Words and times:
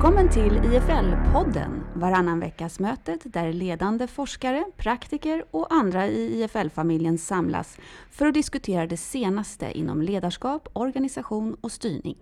Välkommen 0.00 0.28
till 0.28 0.52
IFL-podden, 0.52 1.80
varannan 1.94 2.40
veckas 2.40 2.80
mötet 2.80 3.20
där 3.24 3.52
ledande 3.52 4.06
forskare, 4.06 4.64
praktiker 4.76 5.44
och 5.50 5.66
andra 5.72 6.06
i 6.06 6.42
IFL-familjen 6.42 7.18
samlas 7.18 7.78
för 8.10 8.26
att 8.26 8.34
diskutera 8.34 8.86
det 8.86 8.96
senaste 8.96 9.78
inom 9.78 10.02
ledarskap, 10.02 10.68
organisation 10.72 11.56
och 11.60 11.72
styrning. 11.72 12.16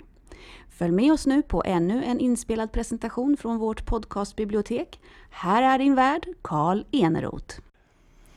Följ 0.69 0.93
med 0.93 1.13
oss 1.13 1.27
nu 1.27 1.43
på 1.43 1.63
ännu 1.67 2.05
en 2.05 2.19
inspelad 2.21 2.73
presentation 2.73 3.37
från 3.37 3.59
vårt 3.59 3.87
podcastbibliotek. 3.87 5.01
Här 5.31 5.63
är 5.63 5.79
din 5.79 5.95
värd, 5.95 6.27
Karl 6.43 6.85
Eneroth. 6.93 7.61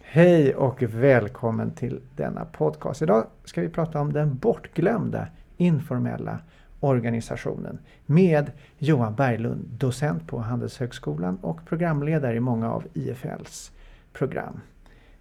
Hej 0.02 0.56
och 0.56 0.84
välkommen 0.84 1.72
till 1.72 2.02
denna 2.16 2.46
podcast. 2.46 3.02
Idag 3.02 3.28
ska 3.46 3.62
vi 3.62 3.70
prata 3.70 4.02
om 4.02 4.14
den 4.14 4.38
bortglömda 4.38 5.28
informella 5.58 6.40
organisationen 6.82 7.80
med 8.06 8.52
Johan 8.78 9.16
Berglund, 9.16 9.66
docent 9.66 10.28
på 10.28 10.40
Handelshögskolan 10.40 11.38
och 11.42 11.66
programledare 11.66 12.36
i 12.36 12.40
många 12.40 12.72
av 12.72 12.84
IFLs 12.94 13.72
program. 14.14 14.60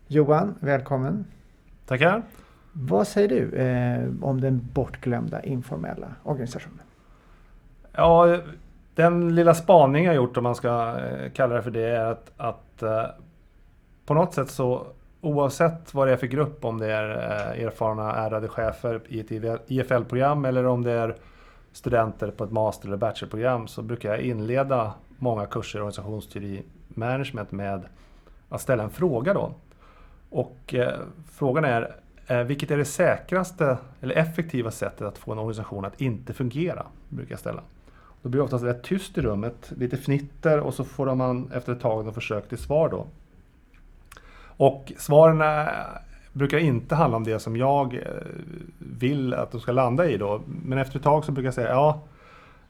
Johan, 0.06 0.54
välkommen! 0.60 1.24
Tackar! 1.86 2.22
Vad 2.72 3.06
säger 3.06 3.28
du 3.28 3.56
eh, 3.56 4.08
om 4.22 4.40
den 4.40 4.68
bortglömda 4.72 5.42
informella 5.42 6.14
organisationen? 6.22 6.84
Ja, 7.92 8.38
den 8.94 9.34
lilla 9.34 9.54
spaning 9.54 10.04
jag 10.04 10.14
gjort 10.14 10.36
om 10.36 10.42
man 10.42 10.54
ska 10.54 10.98
eh, 10.98 11.30
kalla 11.32 11.54
det 11.54 11.62
för 11.62 11.70
det 11.70 11.86
är 11.86 12.04
att, 12.04 12.32
att 12.36 12.82
eh, 12.82 13.04
på 14.06 14.14
något 14.14 14.34
sätt 14.34 14.50
så 14.50 14.86
oavsett 15.20 15.94
vad 15.94 16.08
det 16.08 16.12
är 16.12 16.16
för 16.16 16.26
grupp, 16.26 16.64
om 16.64 16.78
det 16.78 16.92
är 16.92 17.10
eh, 17.10 17.64
erfarna 17.66 18.16
ärade 18.16 18.48
chefer 18.48 19.00
i 19.08 19.20
ett 19.20 19.60
IFL-program 19.66 20.44
eller 20.44 20.66
om 20.66 20.82
det 20.82 20.92
är 20.92 21.16
studenter 21.72 22.30
på 22.30 22.44
ett 22.44 22.52
master 22.52 22.88
eller 22.88 22.96
bachelorprogram 22.96 23.68
så 23.68 23.82
brukar 23.82 24.10
jag 24.10 24.20
inleda 24.20 24.94
många 25.18 25.46
kurser 25.46 25.78
i 25.78 25.82
organisationsteori 25.82 26.62
management 26.88 27.52
med 27.52 27.84
att 28.48 28.60
ställa 28.60 28.82
en 28.82 28.90
fråga 28.90 29.34
då. 29.34 29.54
Och 30.30 30.74
eh, 30.74 31.00
frågan 31.32 31.64
är, 31.64 31.94
eh, 32.26 32.42
vilket 32.42 32.70
är 32.70 32.76
det 32.76 32.84
säkraste 32.84 33.78
eller 34.00 34.14
effektiva 34.14 34.70
sättet 34.70 35.06
att 35.06 35.18
få 35.18 35.32
en 35.32 35.38
organisation 35.38 35.84
att 35.84 36.00
inte 36.00 36.32
fungera? 36.32 36.86
Brukar 37.08 37.32
jag 37.32 37.40
ställa. 37.40 37.62
Då 38.22 38.28
blir 38.28 38.38
det 38.38 38.44
oftast 38.44 38.64
rätt 38.64 38.82
tyst 38.82 39.18
i 39.18 39.20
rummet, 39.20 39.72
lite 39.76 39.96
fnitter 39.96 40.60
och 40.60 40.74
så 40.74 40.84
får 40.84 41.14
man 41.14 41.52
efter 41.52 41.72
ett 41.72 41.80
tag 41.80 42.14
försök 42.14 42.48
till 42.48 42.58
svar 42.58 42.88
då. 42.88 43.06
Och 44.56 44.92
svaren 44.98 45.40
brukar 46.32 46.58
inte 46.58 46.94
handla 46.94 47.16
om 47.16 47.24
det 47.24 47.38
som 47.38 47.56
jag 47.56 47.94
eh, 47.94 48.00
vill 48.78 49.34
att 49.34 49.52
de 49.52 49.60
ska 49.60 49.72
landa 49.72 50.10
i 50.10 50.16
då. 50.16 50.40
Men 50.46 50.78
efter 50.78 50.96
ett 50.98 51.04
tag 51.04 51.24
så 51.24 51.32
brukar 51.32 51.46
jag 51.46 51.54
säga 51.54 51.68
ja, 51.68 52.02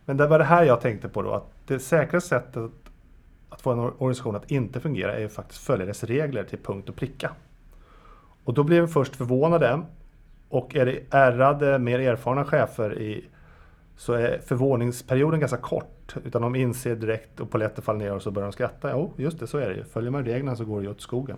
men 0.05 0.16
det 0.16 0.27
var 0.27 0.39
det 0.39 0.44
här 0.44 0.64
jag 0.64 0.80
tänkte 0.80 1.08
på 1.08 1.22
då. 1.22 1.33
Att 1.33 1.50
det 1.66 1.78
säkraste 1.78 2.28
sättet 2.28 2.70
att 3.48 3.61
få 3.61 3.72
en 3.72 3.78
organisation 3.78 4.36
att 4.36 4.50
inte 4.50 4.81
fungera 4.81 5.14
är 5.14 5.20
ju 5.20 5.28
faktiskt 5.28 5.64
följa 5.64 5.86
dess 5.86 6.05
regler 6.05 6.44
till 6.44 6.58
punkt 6.58 6.88
och 6.88 6.97
pricka. 6.97 7.31
Och 8.44 8.55
då 8.55 8.62
blir 8.62 8.81
de 8.81 8.88
först 8.88 9.16
förvånade. 9.16 9.83
Och 10.48 10.77
är 10.77 10.86
det 10.86 11.00
ärrade, 11.11 11.78
mer 11.78 11.98
erfarna 11.98 12.44
chefer 12.44 12.98
i, 12.98 13.25
så 13.97 14.12
är 14.12 14.41
förvåningsperioden 14.47 15.41
ganska 15.41 15.56
kort. 15.56 16.16
Utan 16.25 16.42
de 16.42 16.55
inser 16.55 16.97
direkt 16.97 17.41
och 17.41 17.50
polletten 17.50 17.84
faller 17.84 17.98
ner 17.98 18.14
och 18.14 18.22
så 18.22 18.31
börjar 18.31 18.47
de 18.47 18.53
skratta. 18.53 18.91
Jo, 18.92 19.12
just 19.16 19.38
det, 19.38 19.47
så 19.47 19.58
är 19.58 19.69
det 19.69 19.75
ju. 19.75 19.84
Följer 19.84 20.11
man 20.11 20.25
reglerna 20.25 20.56
så 20.56 20.64
går 20.64 20.81
det 20.81 20.84
ju 20.84 20.91
åt 20.91 21.00
skogen. 21.00 21.36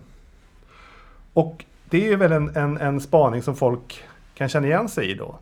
Och 1.32 1.64
det 1.92 2.12
är 2.12 2.16
väl 2.16 2.32
en, 2.32 2.56
en, 2.56 2.76
en 2.76 3.00
spaning 3.00 3.42
som 3.42 3.56
folk 3.56 4.04
kan 4.34 4.48
känna 4.48 4.66
igen 4.66 4.88
sig 4.88 5.10
i 5.10 5.14
då. 5.14 5.38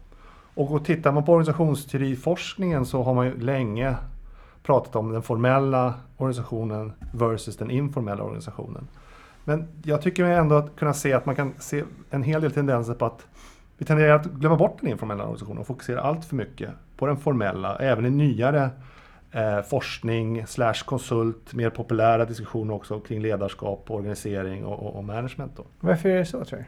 Och 0.54 0.84
tittar 0.84 1.12
man 1.12 1.24
på 1.24 1.32
organisationsteoriforskningen 1.32 2.86
så 2.86 3.02
har 3.02 3.14
man 3.14 3.26
ju 3.26 3.40
länge 3.40 3.96
pratat 4.62 4.96
om 4.96 5.12
den 5.12 5.22
formella 5.22 5.94
organisationen 6.16 6.92
versus 7.14 7.56
den 7.56 7.70
informella 7.70 8.22
organisationen. 8.22 8.88
Men 9.44 9.68
jag 9.84 10.02
tycker 10.02 10.24
ändå 10.24 10.54
att 10.54 10.76
kunna 10.76 10.94
se 10.94 11.12
att 11.12 11.26
man 11.26 11.36
kan 11.36 11.52
se 11.58 11.84
en 12.10 12.22
hel 12.22 12.40
del 12.40 12.52
tendenser 12.52 12.94
på 12.94 13.06
att 13.06 13.26
vi 13.78 13.84
tenderar 13.84 14.14
att 14.14 14.26
glömma 14.26 14.56
bort 14.56 14.76
den 14.80 14.90
informella 14.90 15.22
organisationen 15.22 15.58
och 15.58 15.66
fokusera 15.66 16.00
allt 16.00 16.24
för 16.24 16.36
mycket 16.36 16.70
på 16.96 17.06
den 17.06 17.16
formella, 17.16 17.76
även 17.76 18.06
i 18.06 18.10
nyare 18.10 18.70
eh, 19.32 19.60
forskning 19.62 20.46
slash 20.46 20.84
konsult, 20.84 21.54
mer 21.54 21.70
populära 21.70 22.24
diskussioner 22.24 22.74
också 22.74 23.00
kring 23.00 23.22
ledarskap, 23.22 23.90
organisering 23.90 24.64
och, 24.64 24.86
och, 24.86 24.96
och 24.96 25.04
management. 25.04 25.56
Då. 25.56 25.64
Varför 25.80 26.08
är 26.08 26.18
det 26.18 26.24
så 26.24 26.44
tror 26.44 26.58
du? 26.58 26.64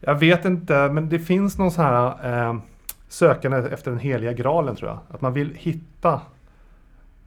Jag 0.00 0.14
vet 0.14 0.44
inte, 0.44 0.88
men 0.88 1.08
det 1.08 1.18
finns 1.18 1.58
någon 1.58 1.70
sån 1.70 1.84
här 1.84 2.48
eh, 2.48 2.56
sökande 3.08 3.58
efter 3.58 3.90
den 3.90 4.00
heliga 4.00 4.32
graalen 4.32 4.76
tror 4.76 4.90
jag. 4.90 4.98
Att 5.10 5.20
man 5.20 5.32
vill 5.32 5.54
hitta 5.54 6.20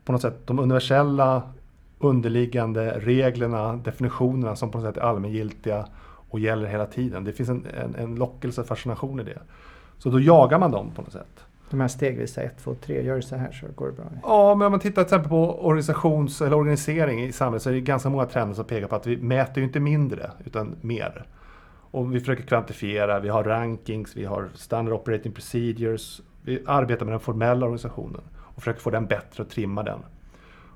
på 0.06 0.12
något 0.12 0.22
sätt 0.22 0.48
de 0.48 0.60
universella 0.60 1.42
underliggande 2.00 3.00
reglerna, 3.00 3.76
definitionerna 3.76 4.56
som 4.56 4.72
på 4.72 4.78
något 4.78 4.88
sätt 4.88 4.98
är 4.98 5.02
allmängiltiga 5.08 5.86
och 6.30 6.40
gäller 6.40 6.68
hela 6.68 6.86
tiden. 6.86 7.24
Det 7.24 7.34
finns 7.34 7.50
en, 7.50 7.66
en, 7.66 7.96
en 7.96 8.16
lockelse, 8.16 8.64
fascination 8.64 9.20
i 9.20 9.24
det. 9.24 9.40
Så 9.98 10.10
då 10.10 10.20
jagar 10.20 10.60
man 10.60 10.72
dem 10.72 10.92
på 10.96 11.02
något 11.02 11.12
sätt 11.12 11.46
de 11.74 11.82
här 11.82 11.88
stegvisa 11.88 12.42
1, 12.42 12.58
2, 12.64 12.76
3, 12.76 13.02
gör 13.04 13.16
det 13.16 13.22
så 13.22 13.36
här 13.36 13.52
så 13.52 13.66
går 13.76 13.88
det 13.88 13.94
bra. 13.94 14.06
Ja, 14.24 14.56
men 14.56 14.66
om 14.66 14.72
man 14.72 14.80
tittar 14.80 14.94
till 14.94 15.02
exempel 15.02 15.30
på 15.30 15.66
organisations 15.66 16.42
eller 16.42 16.56
organisering 16.56 17.24
i 17.24 17.32
samhället 17.32 17.62
så 17.62 17.70
är 17.70 17.74
det 17.74 17.82
ganska 17.82 18.10
många 18.10 18.26
trender 18.26 18.56
som 18.56 18.66
pekar 18.66 18.88
på 18.88 18.96
att 18.96 19.08
vi 19.08 19.18
mäter 19.18 19.58
ju 19.58 19.64
inte 19.64 19.80
mindre 19.80 20.32
utan 20.46 20.76
mer. 20.82 21.26
Och 21.92 22.16
vi 22.16 22.20
försöker 22.20 22.44
kvantifiera, 22.44 23.20
vi 23.20 23.30
har 23.30 23.44
rankings, 23.44 24.16
vi 24.16 24.26
har 24.26 24.50
standard 24.54 24.94
operating 24.94 25.32
procedures. 25.32 26.22
Vi 26.42 26.64
arbetar 26.66 27.06
med 27.06 27.14
den 27.14 27.20
formella 27.20 27.66
organisationen 27.66 28.22
och 28.38 28.62
försöker 28.62 28.82
få 28.82 28.90
den 28.90 29.06
bättre 29.06 29.44
och 29.44 29.50
trimma 29.50 29.84
den. 29.84 30.00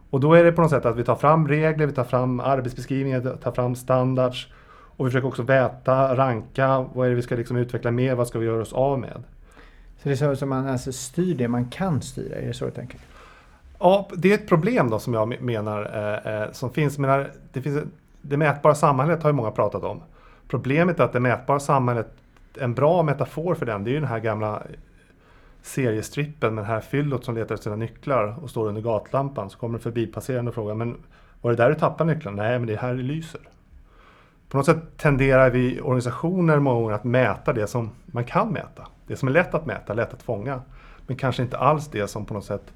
Och 0.09 0.19
då 0.19 0.34
är 0.34 0.44
det 0.44 0.52
på 0.52 0.62
något 0.62 0.72
sätt 0.72 0.85
att 0.85 0.97
vi 0.97 1.03
tar 1.03 1.16
fram 1.16 1.47
regler, 1.47 1.85
vi 1.85 1.94
tar 1.94 2.03
fram 2.03 2.40
arbetsbeskrivningar, 2.40 3.38
tar 3.44 3.52
fram 3.52 3.75
standards 3.75 4.47
och 4.69 5.06
vi 5.06 5.09
försöker 5.09 5.28
också 5.28 5.44
väta, 5.44 6.16
ranka, 6.16 6.85
vad 6.94 7.06
är 7.06 7.09
det 7.09 7.16
vi 7.16 7.22
ska 7.22 7.35
liksom 7.35 7.58
utveckla 7.58 7.91
mer, 7.91 8.16
vad 8.16 8.28
ska 8.28 8.40
vi 8.40 8.46
göra 8.46 8.62
oss 8.62 8.74
av 8.74 9.00
med? 9.00 9.24
Så 9.97 10.09
det 10.09 10.12
är 10.12 10.35
så 10.35 10.46
att 10.46 10.50
man 10.50 10.68
alltså 10.68 10.91
styr 10.91 11.35
det 11.35 11.47
man 11.47 11.69
kan 11.69 12.02
styra, 12.02 12.35
är 12.35 12.47
det 12.47 12.53
så 12.53 12.66
du 12.66 12.72
tänker? 12.72 13.00
Ja, 13.80 14.09
det 14.16 14.31
är 14.31 14.35
ett 14.35 14.47
problem 14.47 14.90
då 14.90 15.00
som 15.00 15.13
jag 15.13 15.41
menar 15.41 15.91
eh, 15.96 16.34
eh, 16.34 16.52
som 16.52 16.69
finns. 16.69 16.97
Menar, 16.97 17.31
det, 17.53 17.62
finns 17.62 17.84
det 18.22 18.38
mätbara 18.38 18.75
samhället 18.75 19.24
har 19.24 19.30
ju 19.30 19.34
många 19.34 19.52
pratat 19.52 19.84
om. 19.84 20.02
Problemet 20.47 21.00
är 21.00 21.03
att 21.03 21.13
det 21.13 21.19
mätbara 21.19 21.59
samhället, 21.59 22.08
en 22.59 22.74
bra 22.74 23.03
metafor 23.03 23.56
för 23.56 23.66
den, 23.66 23.84
det 23.84 23.90
är 23.90 23.94
ju 23.94 24.00
den 24.00 24.09
här 24.09 24.19
gamla 24.19 24.63
seriestrippen 25.62 26.56
med 26.56 26.64
det 26.64 26.68
här 26.68 26.79
fyllot 26.79 27.25
som 27.25 27.35
letar 27.35 27.56
efter 27.56 27.64
sina 27.64 27.75
nycklar 27.75 28.44
och 28.44 28.50
står 28.50 28.68
under 28.68 28.81
gatlampan. 28.81 29.50
Så 29.50 29.58
kommer 29.58 29.78
en 29.78 29.84
förbipasserande 29.84 30.50
och 30.50 30.56
frågar, 30.56 30.75
men 30.75 30.96
var 31.41 31.52
det 31.52 31.58
där 31.58 31.69
du 31.69 31.75
tappade 31.75 32.14
nycklarna? 32.14 32.44
Nej, 32.44 32.59
men 32.59 32.68
det 32.68 32.74
är 32.74 32.78
här 32.78 32.94
det 32.94 33.03
lyser. 33.03 33.41
På 34.50 34.58
något 34.58 34.66
sätt 34.66 34.97
tenderar 34.97 35.50
vi 35.50 35.81
organisationer 35.81 36.59
många 36.59 36.79
gånger 36.79 36.96
att 36.96 37.03
mäta 37.03 37.53
det 37.53 37.68
som 37.68 37.90
man 38.06 38.24
kan 38.24 38.50
mäta. 38.50 38.88
Det 39.07 39.16
som 39.16 39.28
är 39.28 39.31
lätt 39.34 39.53
att 39.53 39.66
mäta, 39.66 39.94
lätt 39.94 40.13
att 40.13 40.23
fånga. 40.23 40.62
Men 41.07 41.18
kanske 41.18 41.44
inte 41.44 41.57
alls 41.57 41.88
det 41.88 42.07
som 42.07 42.25
på 42.25 42.34
något 42.34 42.45
sätt 42.45 42.73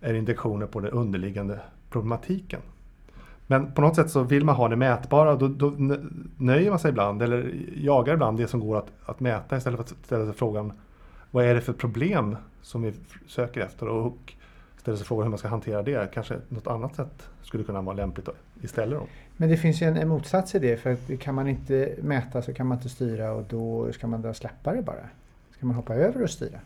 är 0.00 0.14
indikationer 0.14 0.66
på 0.66 0.80
den 0.80 0.90
underliggande 0.90 1.60
problematiken. 1.90 2.60
Men 3.46 3.72
på 3.72 3.80
något 3.80 3.96
sätt 3.96 4.10
så 4.10 4.22
vill 4.22 4.44
man 4.44 4.54
ha 4.54 4.68
det 4.68 4.76
mätbara 4.76 5.32
och 5.32 5.38
då, 5.38 5.48
då 5.48 5.96
nöjer 6.36 6.70
man 6.70 6.78
sig 6.78 6.88
ibland 6.88 7.22
eller 7.22 7.54
jagar 7.76 8.14
ibland 8.14 8.38
det 8.38 8.48
som 8.48 8.60
går 8.60 8.78
att, 8.78 8.88
att 9.06 9.20
mäta 9.20 9.56
istället 9.56 9.76
för 9.76 9.84
att 9.84 10.04
ställa 10.04 10.24
sig 10.24 10.34
frågan 10.34 10.72
vad 11.30 11.44
är 11.44 11.54
det 11.54 11.60
för 11.60 11.72
problem 11.72 12.36
som 12.62 12.82
vi 12.82 12.92
söker 13.26 13.60
efter 13.60 13.88
och 13.88 14.34
ställa 14.76 14.96
sig 14.96 15.06
frågan 15.06 15.22
hur 15.22 15.30
man 15.30 15.38
ska 15.38 15.48
hantera 15.48 15.82
det. 15.82 16.10
Kanske 16.14 16.36
något 16.48 16.66
annat 16.66 16.94
sätt 16.94 17.28
skulle 17.42 17.64
kunna 17.64 17.82
vara 17.82 17.96
lämpligt 17.96 18.28
istället. 18.62 18.98
Då. 18.98 19.06
Men 19.36 19.48
det 19.48 19.56
finns 19.56 19.82
ju 19.82 19.86
en, 19.86 19.96
en 19.96 20.08
motsats 20.08 20.54
i 20.54 20.58
det 20.58 20.76
för 20.76 20.92
att 20.92 21.20
kan 21.20 21.34
man 21.34 21.48
inte 21.48 21.94
mäta 22.02 22.42
så 22.42 22.54
kan 22.54 22.66
man 22.66 22.78
inte 22.78 22.88
styra 22.88 23.32
och 23.32 23.44
då 23.48 23.92
ska 23.92 24.06
man 24.06 24.22
då 24.22 24.34
släppa 24.34 24.72
det 24.72 24.82
bara. 24.82 25.08
Ska 25.62 25.66
man 25.66 25.76
hoppa 25.76 25.94
över 25.94 26.22
och 26.22 26.30
styra? 26.30 26.58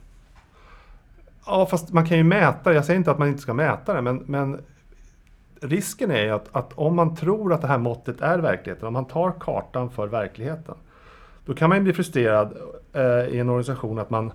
Ja, 1.47 1.67
fast 1.67 1.93
man 1.93 2.07
kan 2.07 2.17
ju 2.17 2.25
mäta 2.25 2.73
Jag 2.73 2.85
säger 2.85 2.99
inte 2.99 3.11
att 3.11 3.19
man 3.19 3.29
inte 3.29 3.43
ska 3.43 3.55
mäta 3.55 3.95
det, 3.95 4.03
men, 4.03 4.23
men 4.27 4.61
risken 5.61 6.11
är 6.11 6.23
ju 6.23 6.31
att, 6.31 6.57
att, 6.57 6.73
om 6.73 6.97
man 6.97 7.17
tror 7.17 7.53
att 7.53 7.61
det 7.61 7.67
här 7.67 7.79
måttet 7.79 8.21
är 8.21 8.39
verkligheten, 8.39 8.87
om 8.87 8.93
man 8.93 9.05
tar 9.05 9.33
kartan 9.41 9.91
för 9.91 10.07
verkligheten, 10.07 10.75
då 11.45 11.55
kan 11.55 11.69
man 11.69 11.79
ju 11.79 11.85
bli 11.85 11.93
frustrerad 11.93 12.57
eh, 12.93 13.35
i 13.35 13.39
en 13.39 13.49
organisation 13.49 13.99
att 13.99 14.11
man 14.11 14.33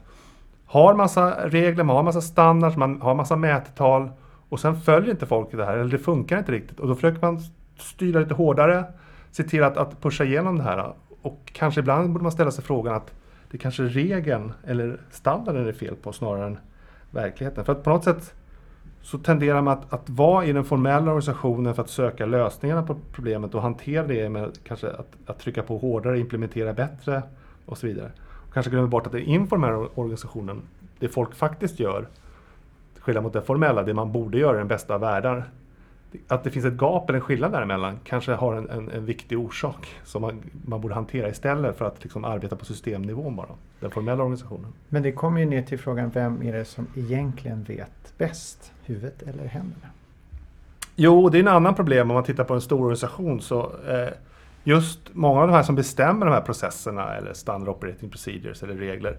har 0.66 0.94
massa 0.94 1.48
regler, 1.48 1.84
man 1.84 1.96
har 1.96 2.04
massa 2.04 2.22
standards, 2.22 2.78
man 2.78 3.02
har 3.02 3.16
massa 3.16 3.36
mättal 3.36 4.10
och 4.50 4.60
sen 4.60 4.82
följer 4.82 5.12
inte 5.12 5.26
folk 5.26 5.52
det 5.52 5.66
här, 5.66 5.78
eller 5.78 5.92
det 5.92 6.00
funkar 6.00 6.40
inte 6.40 6.52
riktigt. 6.52 6.80
Och 6.80 6.88
då 6.88 6.96
försöker 6.96 7.22
man 7.22 7.40
styra 7.78 8.20
lite 8.20 8.34
hårdare, 8.34 8.86
se 9.32 9.44
till 9.44 9.64
att, 9.64 9.78
att 9.78 10.02
pusha 10.02 10.24
igenom 10.24 10.58
det 10.58 10.64
här. 10.64 10.94
Och 11.22 11.42
kanske 11.46 11.80
ibland 11.80 12.10
borde 12.12 12.24
man 12.24 12.32
ställa 12.32 12.52
sig 12.52 12.64
frågan 12.64 12.96
att 12.96 13.14
det 13.52 13.58
kanske 13.58 13.84
är 13.84 13.88
regeln 13.88 14.54
eller 14.64 15.00
standarden 15.10 15.64
det 15.64 15.70
är 15.70 15.74
fel 15.74 15.96
på 15.96 16.14
snarare 16.14 16.46
än 16.46 16.58
verkligheten. 17.12 17.66
För 17.66 17.72
att 17.72 17.84
på 17.84 17.90
något 17.90 18.04
sätt 18.04 18.34
så 19.02 19.18
tenderar 19.18 19.62
man 19.62 19.78
att, 19.78 19.94
att 19.94 20.10
vara 20.10 20.46
i 20.46 20.54
den 20.54 20.64
formella 20.64 21.12
organisationen 21.12 21.76
för 21.76 21.82
att 21.84 21.90
söka 21.90 22.26
lösningarna 22.26 22.84
på 22.84 22.96
problemet 23.12 23.56
och 23.56 23.62
hantera 23.62 24.08
det 24.08 24.30
med 24.30 24.58
kanske 24.64 24.90
att, 24.90 25.08
att 25.26 25.40
trycka 25.40 25.64
på 25.64 25.78
hårdare, 25.78 26.20
implementera 26.20 26.74
bättre 26.74 27.24
och 27.66 27.78
så 27.78 27.88
vidare. 27.88 28.12
Och 28.48 28.54
kanske 28.54 28.70
glömmer 28.70 28.88
bort 28.88 29.06
att 29.06 29.12
den 29.12 29.22
informella 29.22 29.78
organisationen, 29.78 30.62
det 31.00 31.08
folk 31.08 31.36
faktiskt 31.36 31.80
gör, 31.80 32.08
skillnad 33.00 33.24
mot 33.24 33.34
det 33.34 33.42
formella, 33.42 33.84
det 33.84 33.94
man 33.94 34.12
borde 34.12 34.38
göra 34.38 34.56
i 34.56 34.58
den 34.58 34.68
bästa 34.68 34.94
av 34.94 35.02
världar. 35.02 35.50
Att 36.28 36.44
det 36.44 36.52
finns 36.52 36.66
ett 36.66 36.78
gap 36.78 37.10
eller 37.10 37.20
en 37.20 37.26
skillnad 37.26 37.52
däremellan 37.52 38.00
kanske 38.04 38.32
har 38.32 38.56
en, 38.56 38.70
en, 38.70 38.90
en 38.90 39.06
viktig 39.06 39.40
orsak 39.40 39.88
som 40.04 40.22
man, 40.22 40.42
man 40.66 40.82
borde 40.82 40.94
hantera 40.94 41.30
istället 41.30 41.78
för 41.78 41.86
att 41.86 42.04
liksom 42.04 42.26
arbeta 42.26 42.56
på 42.56 42.66
systemnivån 42.66 43.36
bara, 43.36 43.48
den 43.80 43.92
formella 43.92 44.24
organisationen. 44.24 44.74
Men 44.90 45.04
det 45.04 45.12
kommer 45.12 45.40
ju 45.40 45.46
ner 45.46 45.62
till 45.62 45.80
frågan, 45.80 46.10
vem 46.10 46.44
är 46.44 46.54
det 46.54 46.66
som 46.66 46.88
egentligen 46.96 47.64
vet 47.64 48.14
bäst? 48.18 48.72
Huvudet 48.86 49.22
eller 49.22 49.46
händerna? 49.46 49.88
Jo, 50.96 51.30
det 51.30 51.38
är 51.38 51.40
en 51.40 51.48
annan 51.48 51.76
problem 51.76 52.12
om 52.12 52.14
man 52.14 52.24
tittar 52.24 52.44
på 52.44 52.54
en 52.54 52.62
stor 52.62 52.80
organisation. 52.80 53.42
så 53.42 53.72
eh, 53.88 54.14
Just 54.64 55.00
många 55.14 55.42
av 55.42 55.48
de 55.48 55.54
här 55.54 55.64
som 55.64 55.76
bestämmer 55.76 56.26
de 56.26 56.32
här 56.32 56.42
processerna 56.42 57.16
eller 57.16 57.34
standard 57.34 57.70
operating 57.70 58.10
procedures 58.10 58.64
eller 58.64 58.76
regler 58.76 59.18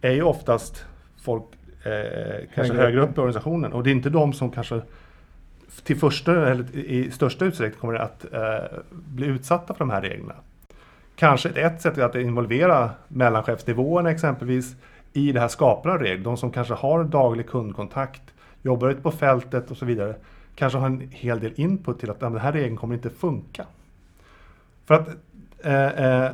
är 0.00 0.12
ju 0.12 0.22
oftast 0.22 0.84
folk 1.16 1.44
eh, 1.84 2.48
kanske 2.54 2.74
högre, 2.74 3.00
upp 3.00 3.18
i 3.18 3.20
organisationen 3.20 3.72
och 3.72 3.82
det 3.82 3.90
är 3.90 3.92
inte 3.92 4.10
de 4.10 4.32
som 4.32 4.50
kanske 4.50 4.80
till 5.84 5.96
första, 5.96 6.50
eller 6.50 6.76
i 6.76 7.10
största 7.10 7.44
utsträckning 7.44 7.80
kommer 7.80 7.94
att 7.94 8.32
eh, 8.32 8.78
bli 8.90 9.26
utsatta 9.26 9.74
för 9.74 9.78
de 9.78 9.90
här 9.90 10.02
reglerna. 10.02 10.34
Kanske 11.16 11.48
ett 11.48 11.82
sätt 11.82 11.98
är 11.98 12.02
att 12.02 12.14
involvera 12.14 12.90
mellanchefsnivåerna 13.08 14.10
exempelvis 14.10 14.76
i 15.12 15.32
det 15.32 15.40
här 15.40 15.48
skapandet 15.48 16.00
av 16.00 16.06
regler. 16.06 16.24
De 16.24 16.36
som 16.36 16.50
kanske 16.50 16.74
har 16.74 17.04
daglig 17.04 17.48
kundkontakt, 17.48 18.22
jobbar 18.62 18.88
ute 18.88 19.00
på 19.00 19.10
fältet 19.10 19.70
och 19.70 19.76
så 19.76 19.84
vidare. 19.84 20.14
Kanske 20.54 20.78
har 20.78 20.86
en 20.86 21.08
hel 21.10 21.40
del 21.40 21.52
input 21.56 22.00
till 22.00 22.10
att 22.10 22.20
den 22.20 22.36
här 22.36 22.52
regeln 22.52 22.76
kommer 22.76 22.94
inte 22.94 23.10
funka. 23.10 23.66
För 24.84 24.94
att... 24.94 25.08
Eh, 25.58 25.86
eh, 25.86 26.30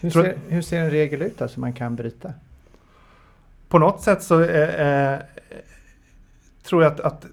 hur, 0.00 0.10
ser, 0.10 0.38
hur, 0.48 0.62
ser, 0.62 0.80
en 0.80 0.90
regel 0.90 1.22
ut 1.22 1.38
då, 1.38 1.48
som 1.48 1.60
man 1.60 1.72
kan 1.72 1.96
bryta? 1.96 2.32
På 3.68 3.78
något 3.78 4.00
sätt 4.00 4.22
så 4.22 4.42
eh, 4.42 5.12
eh 5.12 5.20
tror 6.62 6.82
jag 6.82 6.92
att, 6.92 7.00
att 7.00 7.26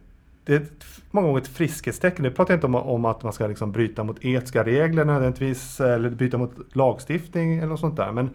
det 0.46 0.54
är 0.54 0.58
ett, 0.58 0.86
många 1.12 1.28
gånger 1.28 1.42
ett 1.42 1.48
friskhetstecken. 1.48 2.24
Nu 2.24 2.32
pratar 2.32 2.54
jag 2.54 2.58
inte 2.58 2.68
om, 2.68 2.76
om 2.76 3.06
att 3.06 3.24
man 3.24 3.34
ska 3.34 3.48
liksom 3.48 3.72
bryta 3.72 4.04
mot 4.04 4.26
etiska 4.26 4.64
regler 4.64 5.06
nödvändigtvis 5.06 5.80
eller 5.80 6.10
bryta 6.10 6.38
mot 6.38 6.76
lagstiftning 6.76 7.58
eller 7.58 7.68
något 7.68 7.80
sånt 7.80 7.98
där. 7.98 8.12
Men 8.12 8.30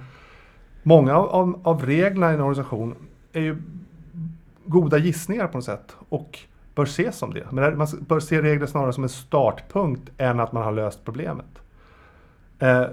många 0.83 1.17
av, 1.17 1.61
av 1.63 1.87
reglerna 1.87 2.31
i 2.31 2.35
en 2.35 2.41
organisation 2.41 2.95
är 3.33 3.41
ju 3.41 3.63
goda 4.65 4.99
gissningar 4.99 5.47
på 5.47 5.59
något 5.59 5.65
sätt 5.65 5.97
och 6.09 6.39
bör 6.75 6.83
ses 6.85 7.17
som 7.19 7.35
det. 7.35 7.47
Men 7.51 7.79
man 7.79 7.87
bör 8.09 8.21
se 8.21 8.43
regler 8.43 8.67
snarare 8.67 8.93
som 8.93 9.03
en 9.03 9.09
startpunkt 9.09 10.11
än 10.17 10.41
att 10.41 10.53
man 10.53 10.63
har 10.63 10.73
löst 10.73 11.05
problemet. 11.05 11.59
Eh, 12.59 12.85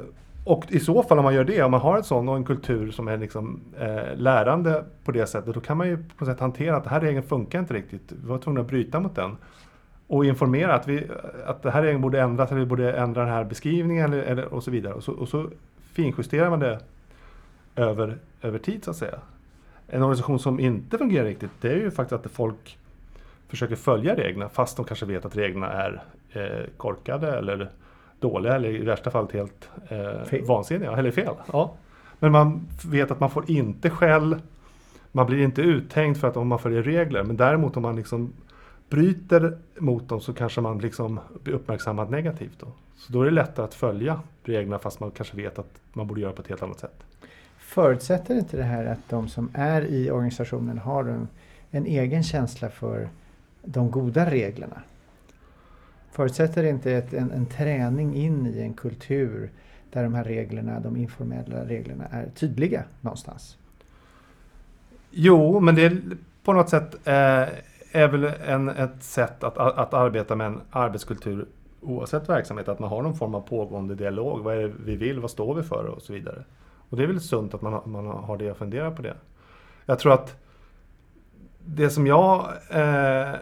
och 0.47 0.65
i 0.71 0.79
så 0.79 1.03
fall 1.03 1.17
om 1.17 1.23
man 1.23 1.33
gör 1.33 1.43
det, 1.43 1.63
om 1.63 1.71
man 1.71 1.81
har 1.81 1.97
en 1.97 2.03
sån 2.03 2.29
och 2.29 2.35
en 2.35 2.43
kultur 2.43 2.91
som 2.91 3.07
är 3.07 3.17
liksom, 3.17 3.61
eh, 3.79 4.15
lärande 4.15 4.83
på 5.03 5.11
det 5.11 5.27
sättet, 5.27 5.53
då 5.53 5.59
kan 5.59 5.77
man 5.77 5.87
ju 5.87 5.97
på 5.97 6.25
något 6.25 6.33
sätt 6.33 6.39
hantera 6.39 6.75
att 6.75 6.83
den 6.83 6.93
här 6.93 7.01
regeln 7.01 7.27
funkar 7.27 7.59
inte 7.59 7.73
riktigt. 7.73 8.11
Vi 8.11 8.27
var 8.27 8.37
tvungna 8.37 8.61
att 8.61 8.67
bryta 8.67 8.99
mot 8.99 9.15
den. 9.15 9.37
Och 10.07 10.25
informera 10.25 10.75
att, 10.75 10.87
vi, 10.87 11.07
att 11.45 11.63
det 11.63 11.71
här 11.71 11.81
regeln 11.81 12.01
borde 12.01 12.21
ändras, 12.21 12.51
eller 12.51 12.59
vi 12.59 12.65
borde 12.65 12.93
ändra 12.93 13.21
den 13.21 13.33
här 13.33 13.43
beskrivningen 13.43 14.13
eller, 14.13 14.23
eller, 14.23 14.53
och 14.53 14.63
så 14.63 14.71
vidare. 14.71 14.93
Och 14.93 15.03
så, 15.03 15.11
och 15.11 15.29
så 15.29 15.49
finjusterar 15.93 16.49
man 16.49 16.59
det 16.59 16.79
över, 17.75 18.17
över 18.41 18.59
tid 18.59 18.83
så 18.83 18.91
att 18.91 18.97
säga. 18.97 19.19
En 19.87 20.03
organisation 20.03 20.39
som 20.39 20.59
inte 20.59 20.97
fungerar 20.97 21.25
riktigt, 21.25 21.51
det 21.61 21.69
är 21.69 21.75
ju 21.75 21.91
faktiskt 21.91 22.25
att 22.25 22.31
folk 22.31 22.77
försöker 23.47 23.75
följa 23.75 24.15
reglerna 24.15 24.49
fast 24.49 24.77
de 24.77 24.85
kanske 24.85 25.05
vet 25.05 25.25
att 25.25 25.37
reglerna 25.37 25.71
är 25.71 26.03
eh, 26.31 26.65
korkade 26.77 27.37
eller 27.37 27.69
dåliga 28.19 28.55
eller 28.55 28.69
i 28.69 28.85
värsta 28.85 29.11
fall 29.11 29.27
helt 29.33 29.69
eh, 29.89 30.45
vansinniga, 30.47 30.91
eller 30.91 31.11
fel. 31.11 31.33
Ja. 31.53 31.73
Men 32.19 32.31
man 32.31 32.67
vet 32.85 33.11
att 33.11 33.19
man 33.19 33.29
får 33.29 33.51
inte 33.51 33.89
skäll, 33.89 34.41
man 35.11 35.25
blir 35.25 35.43
inte 35.43 35.61
uthängd 35.61 36.17
för 36.17 36.27
att 36.27 36.37
om 36.37 36.47
man 36.47 36.59
följer 36.59 36.83
regler, 36.83 37.23
men 37.23 37.37
däremot 37.37 37.77
om 37.77 37.83
man 37.83 37.95
liksom 37.95 38.33
bryter 38.89 39.57
mot 39.77 40.09
dem 40.09 40.21
så 40.21 40.33
kanske 40.33 40.61
man 40.61 40.79
liksom 40.79 41.19
blir 41.43 41.53
uppmärksammad 41.53 42.09
negativt. 42.09 42.59
Då. 42.59 42.67
Så 42.95 43.13
då 43.13 43.21
är 43.21 43.25
det 43.25 43.31
lättare 43.31 43.65
att 43.65 43.73
följa 43.73 44.21
reglerna 44.43 44.79
fast 44.79 44.99
man 44.99 45.11
kanske 45.11 45.37
vet 45.37 45.59
att 45.59 45.71
man 45.93 46.07
borde 46.07 46.21
göra 46.21 46.31
på 46.31 46.41
ett 46.41 46.47
helt 46.47 46.63
annat 46.63 46.79
sätt. 46.79 47.03
Förutsätter 47.57 48.37
inte 48.37 48.57
det 48.57 48.63
här 48.63 48.85
att 48.85 49.09
de 49.09 49.27
som 49.27 49.49
är 49.53 49.81
i 49.81 50.11
organisationen 50.11 50.77
har 50.77 51.03
en, 51.03 51.27
en 51.71 51.85
egen 51.85 52.23
känsla 52.23 52.69
för 52.69 53.09
de 53.63 53.91
goda 53.91 54.31
reglerna? 54.31 54.81
Förutsätter 56.17 56.63
inte 56.63 56.91
ett, 56.91 57.13
en, 57.13 57.31
en 57.31 57.45
träning 57.45 58.15
in 58.15 58.47
i 58.47 58.61
en 58.61 58.73
kultur 58.73 59.51
där 59.91 60.03
de 60.03 60.13
här 60.13 60.23
reglerna, 60.23 60.79
de 60.79 60.97
informella 60.97 61.65
reglerna 61.65 62.05
är 62.05 62.29
tydliga 62.35 62.83
någonstans? 63.01 63.57
Jo, 65.11 65.59
men 65.59 65.75
det 65.75 65.85
är 65.85 66.01
på 66.43 66.53
något 66.53 66.69
sätt 66.69 67.07
eh, 67.07 67.47
är 67.91 68.07
väl 68.07 68.23
en, 68.23 68.69
ett 68.69 69.03
sätt 69.03 69.43
att, 69.43 69.57
att 69.57 69.93
arbeta 69.93 70.35
med 70.35 70.47
en 70.47 70.61
arbetskultur 70.69 71.45
oavsett 71.81 72.29
verksamhet, 72.29 72.67
att 72.67 72.79
man 72.79 72.89
har 72.89 73.01
någon 73.01 73.17
form 73.17 73.35
av 73.35 73.41
pågående 73.41 73.95
dialog. 73.95 74.43
Vad 74.43 74.57
är 74.57 74.61
det 74.61 74.73
vi 74.85 74.95
vill? 74.95 75.19
Vad 75.19 75.31
står 75.31 75.55
vi 75.55 75.63
för? 75.63 75.85
Och 75.85 76.01
så 76.01 76.13
vidare. 76.13 76.43
Och 76.89 76.97
det 76.97 77.03
är 77.03 77.07
väl 77.07 77.21
sunt 77.21 77.53
att 77.53 77.61
man, 77.61 77.81
man 77.85 78.05
har 78.05 78.37
det 78.37 78.51
och 78.51 78.57
funderar 78.57 78.91
på 78.91 79.01
det. 79.01 79.15
Jag 79.85 79.99
tror 79.99 80.13
att 80.13 80.35
det 81.65 81.89
som 81.89 82.07
jag 82.07 82.47
eh, 82.69 83.33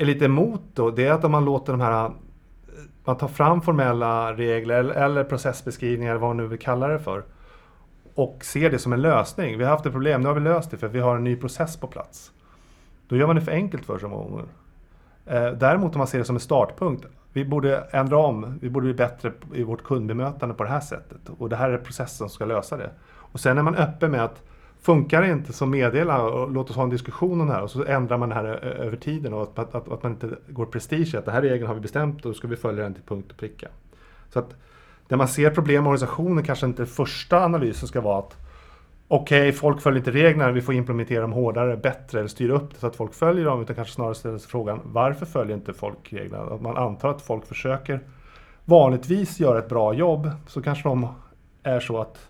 är 0.00 0.06
lite 0.06 0.24
emot 0.24 0.62
då, 0.74 0.90
det 0.90 1.06
är 1.06 1.12
att 1.12 1.24
om 1.24 1.32
man 1.32 1.44
låter 1.44 1.72
de 1.72 1.80
här 1.80 2.04
eh, 2.04 2.12
man 3.04 3.16
tar 3.16 3.28
fram 3.28 3.60
formella 3.60 4.32
regler 4.32 4.84
eller 4.84 5.24
processbeskrivningar, 5.24 6.10
eller 6.10 6.20
vad 6.20 6.30
man 6.30 6.36
nu 6.36 6.46
vill 6.46 6.58
kalla 6.58 6.88
det 6.88 6.98
för. 6.98 7.24
Och 8.14 8.44
ser 8.44 8.70
det 8.70 8.78
som 8.78 8.92
en 8.92 9.02
lösning. 9.02 9.58
Vi 9.58 9.64
har 9.64 9.70
haft 9.70 9.86
ett 9.86 9.92
problem, 9.92 10.20
nu 10.20 10.28
har 10.28 10.34
vi 10.34 10.40
löst 10.40 10.70
det 10.70 10.76
för 10.76 10.88
vi 10.88 11.00
har 11.00 11.16
en 11.16 11.24
ny 11.24 11.36
process 11.36 11.76
på 11.76 11.86
plats. 11.86 12.32
Då 13.08 13.16
gör 13.16 13.26
man 13.26 13.36
det 13.36 13.42
för 13.42 13.52
enkelt 13.52 13.84
för 13.84 13.98
sig 13.98 14.08
många 14.08 14.30
gånger. 14.30 14.44
Eh, 15.26 15.52
däremot 15.52 15.94
om 15.94 15.98
man 15.98 16.06
ser 16.06 16.18
det 16.18 16.24
som 16.24 16.36
en 16.36 16.40
startpunkt. 16.40 17.06
Vi 17.32 17.44
borde 17.44 17.76
ändra 17.90 18.16
om, 18.18 18.58
vi 18.60 18.70
borde 18.70 18.84
bli 18.84 18.94
bättre 18.94 19.32
i 19.54 19.62
vårt 19.62 19.84
kundbemötande 19.84 20.54
på 20.54 20.64
det 20.64 20.70
här 20.70 20.80
sättet. 20.80 21.20
Och 21.38 21.48
det 21.48 21.56
här 21.56 21.70
är 21.70 21.78
processen 21.78 22.28
som 22.28 22.28
ska 22.28 22.44
lösa 22.44 22.76
det. 22.76 22.90
Och 23.02 23.40
sen 23.40 23.58
är 23.58 23.62
man 23.62 23.74
öppen 23.74 24.10
med 24.10 24.24
att 24.24 24.42
Funkar 24.82 25.22
det 25.22 25.32
inte 25.32 25.52
så 25.52 25.66
meddela 25.66 26.22
och 26.22 26.50
låt 26.50 26.70
oss 26.70 26.76
ha 26.76 26.82
en 26.82 26.90
diskussion 26.90 27.40
om 27.40 27.46
det 27.46 27.52
här 27.52 27.62
och 27.62 27.70
så 27.70 27.84
ändrar 27.84 28.18
man 28.18 28.28
det 28.28 28.34
här 28.34 28.44
eh, 28.44 28.86
över 28.86 28.96
tiden 28.96 29.34
och 29.34 29.42
att, 29.42 29.58
att, 29.58 29.88
att 29.88 30.02
man 30.02 30.12
inte 30.12 30.28
går 30.48 30.66
prestige 30.66 31.14
att 31.14 31.24
det 31.24 31.32
här 31.32 31.42
regeln 31.42 31.66
har 31.66 31.74
vi 31.74 31.80
bestämt 31.80 32.24
och 32.24 32.30
då 32.30 32.34
ska 32.34 32.48
vi 32.48 32.56
följa 32.56 32.82
den 32.82 32.94
till 32.94 33.02
punkt 33.02 33.30
och 33.30 33.36
pricka. 33.36 33.68
Så 34.28 34.38
att 34.38 34.54
när 35.08 35.16
man 35.18 35.28
ser 35.28 35.50
problem 35.50 35.84
med 35.84 35.90
organisationen 35.90 36.44
kanske 36.44 36.66
inte 36.66 36.86
första 36.86 37.44
analysen 37.44 37.88
ska 37.88 38.00
vara 38.00 38.18
att 38.18 38.36
okej, 39.08 39.40
okay, 39.40 39.52
folk 39.52 39.80
följer 39.80 39.98
inte 39.98 40.10
reglerna, 40.10 40.52
vi 40.52 40.62
får 40.62 40.74
implementera 40.74 41.20
dem 41.20 41.32
hårdare, 41.32 41.76
bättre 41.76 42.18
eller 42.18 42.28
styra 42.28 42.54
upp 42.54 42.70
det 42.70 42.80
så 42.80 42.86
att 42.86 42.96
folk 42.96 43.14
följer 43.14 43.44
dem, 43.44 43.62
utan 43.62 43.76
kanske 43.76 43.94
snarare 43.94 44.14
ställa 44.14 44.38
sig 44.38 44.50
frågan 44.50 44.80
varför 44.84 45.26
följer 45.26 45.56
inte 45.56 45.72
folk 45.72 46.12
reglerna? 46.12 46.54
Att 46.54 46.60
man 46.60 46.76
antar 46.76 47.10
att 47.10 47.22
folk 47.22 47.46
försöker 47.46 48.00
vanligtvis 48.64 49.40
göra 49.40 49.58
ett 49.58 49.68
bra 49.68 49.94
jobb, 49.94 50.30
så 50.46 50.62
kanske 50.62 50.88
de 50.88 51.08
är 51.62 51.80
så 51.80 52.00
att 52.00 52.29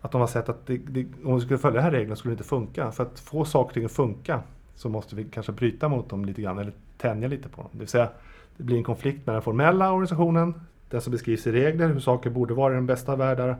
att 0.00 0.12
de 0.12 0.20
har 0.20 0.28
sett 0.28 0.48
att 0.48 0.66
det, 0.66 0.76
det, 0.76 1.06
om 1.24 1.34
vi 1.34 1.40
skulle 1.40 1.58
följa 1.58 1.74
den 1.74 1.84
här 1.84 1.90
regeln 1.90 2.16
skulle 2.16 2.32
det 2.32 2.38
inte 2.38 2.48
funka. 2.48 2.92
För 2.92 3.02
att 3.02 3.20
få 3.20 3.44
saker 3.44 3.68
och 3.68 3.74
ting 3.74 3.84
att 3.84 3.92
funka 3.92 4.42
så 4.74 4.88
måste 4.88 5.16
vi 5.16 5.24
kanske 5.24 5.52
bryta 5.52 5.88
mot 5.88 6.10
dem 6.10 6.24
lite 6.24 6.42
grann 6.42 6.58
eller 6.58 6.72
tänja 6.96 7.28
lite 7.28 7.48
på 7.48 7.62
dem. 7.62 7.70
Det 7.72 7.78
vill 7.78 7.88
säga, 7.88 8.08
det 8.56 8.62
blir 8.62 8.76
en 8.76 8.84
konflikt 8.84 9.26
mellan 9.26 9.34
den 9.34 9.42
formella 9.42 9.92
organisationen, 9.92 10.54
den 10.90 11.00
som 11.00 11.10
beskrivs 11.10 11.46
i 11.46 11.52
regler, 11.52 11.88
hur 11.88 12.00
saker 12.00 12.30
borde 12.30 12.54
vara 12.54 12.72
i 12.72 12.76
den 12.76 12.86
bästa 12.86 13.12
av 13.12 13.18
världar, 13.18 13.56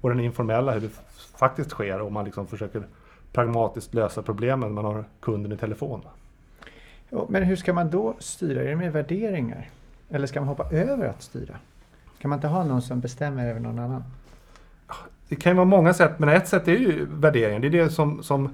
och 0.00 0.10
den 0.10 0.20
informella, 0.20 0.72
hur 0.72 0.80
det 0.80 0.90
faktiskt 1.38 1.70
sker 1.70 2.00
och 2.00 2.12
man 2.12 2.24
liksom 2.24 2.46
försöker 2.46 2.86
pragmatiskt 3.32 3.94
lösa 3.94 4.22
problemen 4.22 4.74
när 4.74 4.82
man 4.82 4.84
har 4.84 5.04
kunden 5.20 5.52
i 5.52 5.56
telefon. 5.56 6.00
Men 7.28 7.42
hur 7.42 7.56
ska 7.56 7.72
man 7.72 7.90
då 7.90 8.14
styra? 8.18 8.62
Är 8.62 8.68
det 8.68 8.76
med 8.76 8.92
värderingar? 8.92 9.68
Eller 10.10 10.26
ska 10.26 10.40
man 10.40 10.48
hoppa 10.48 10.70
över 10.70 11.08
att 11.08 11.22
styra? 11.22 11.54
Kan 12.18 12.28
man 12.28 12.36
inte 12.36 12.48
ha 12.48 12.64
någon 12.64 12.82
som 12.82 13.00
bestämmer 13.00 13.46
över 13.46 13.60
någon 13.60 13.78
annan? 13.78 14.04
Det 15.28 15.36
kan 15.36 15.52
ju 15.52 15.56
vara 15.56 15.64
många 15.64 15.94
sätt, 15.94 16.18
men 16.18 16.28
ett 16.28 16.48
sätt 16.48 16.68
är 16.68 16.72
ju 16.72 17.06
värderingen. 17.10 17.62
Det 17.62 17.68
är 17.68 17.84
det 17.84 17.90
som, 17.90 18.22
som 18.22 18.50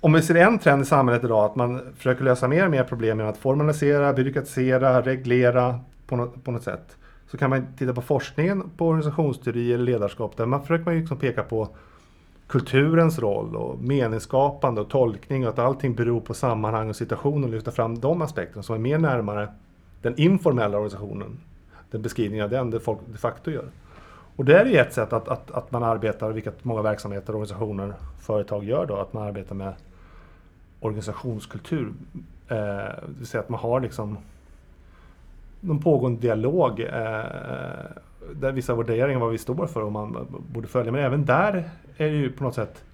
om 0.00 0.12
vi 0.12 0.22
ser 0.22 0.34
en 0.34 0.58
trend 0.58 0.82
i 0.82 0.84
samhället 0.84 1.24
idag, 1.24 1.44
att 1.44 1.56
man 1.56 1.80
försöker 1.96 2.24
lösa 2.24 2.48
mer 2.48 2.64
och 2.64 2.70
mer 2.70 2.84
problem 2.84 3.18
genom 3.18 3.32
att 3.32 3.38
formalisera, 3.38 4.12
byråkratisera, 4.12 5.02
reglera 5.02 5.80
på 6.06 6.16
något, 6.16 6.44
på 6.44 6.50
något 6.50 6.62
sätt. 6.62 6.96
Så 7.30 7.38
kan 7.38 7.50
man 7.50 7.66
titta 7.78 7.94
på 7.94 8.02
forskningen 8.02 8.70
på 8.76 8.88
organisationsteori 8.88 9.72
eller 9.72 9.84
ledarskap. 9.84 10.36
Där 10.36 10.46
man 10.46 10.60
försöker 10.60 10.84
man 10.84 10.94
ju 10.94 11.00
liksom 11.00 11.16
peka 11.16 11.42
på 11.42 11.68
kulturens 12.46 13.18
roll 13.18 13.56
och 13.56 13.78
meningsskapande 13.82 14.80
och 14.80 14.88
tolkning 14.88 15.44
och 15.44 15.50
att 15.52 15.58
allting 15.58 15.94
beror 15.94 16.20
på 16.20 16.34
sammanhang 16.34 16.88
och 16.88 16.96
situation 16.96 17.44
och 17.44 17.50
lyfta 17.50 17.70
fram 17.70 17.98
de 17.98 18.22
aspekterna 18.22 18.62
som 18.62 18.74
är 18.74 18.78
mer 18.78 18.98
närmare 18.98 19.48
den 20.02 20.20
informella 20.20 20.76
organisationen. 20.76 21.40
Den 21.90 22.02
beskrivningen 22.02 22.44
av 22.44 22.50
den, 22.50 22.70
det 22.70 22.80
folk 22.80 22.98
de 23.06 23.18
facto 23.18 23.50
gör. 23.50 23.64
Och 24.40 24.46
det 24.46 24.58
är 24.58 24.64
ju 24.64 24.76
ett 24.76 24.92
sätt 24.92 25.12
att, 25.12 25.28
att, 25.28 25.50
att 25.50 25.72
man 25.72 25.82
arbetar, 25.82 26.32
vilket 26.32 26.64
många 26.64 26.82
verksamheter, 26.82 27.32
organisationer, 27.32 27.94
företag 28.20 28.64
gör 28.64 28.86
då, 28.86 28.96
att 28.96 29.12
man 29.12 29.22
arbetar 29.22 29.54
med 29.54 29.72
organisationskultur. 30.80 31.92
Eh, 32.48 32.56
det 32.56 33.18
vill 33.18 33.26
säga 33.26 33.42
att 33.42 33.48
man 33.48 33.60
har 33.60 33.80
liksom 33.80 34.18
någon 35.60 35.82
pågående 35.82 36.20
dialog 36.20 36.80
eh, 36.80 36.86
där 38.34 38.52
vissa 38.52 38.74
värderingar 38.74 39.20
vad 39.20 39.32
vi 39.32 39.38
står 39.38 39.66
för 39.66 39.82
och 39.82 39.92
man 39.92 40.26
borde 40.52 40.68
följa. 40.68 40.92
Men 40.92 41.04
även 41.04 41.24
där 41.24 41.70
är 41.96 42.10
det 42.10 42.16
ju 42.16 42.32
på 42.32 42.44
något 42.44 42.54
sätt 42.54 42.84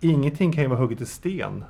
ingenting 0.00 0.52
kan 0.52 0.62
ju 0.62 0.68
vara 0.68 0.80
hugget 0.80 1.00
i 1.00 1.06
sten. 1.06 1.64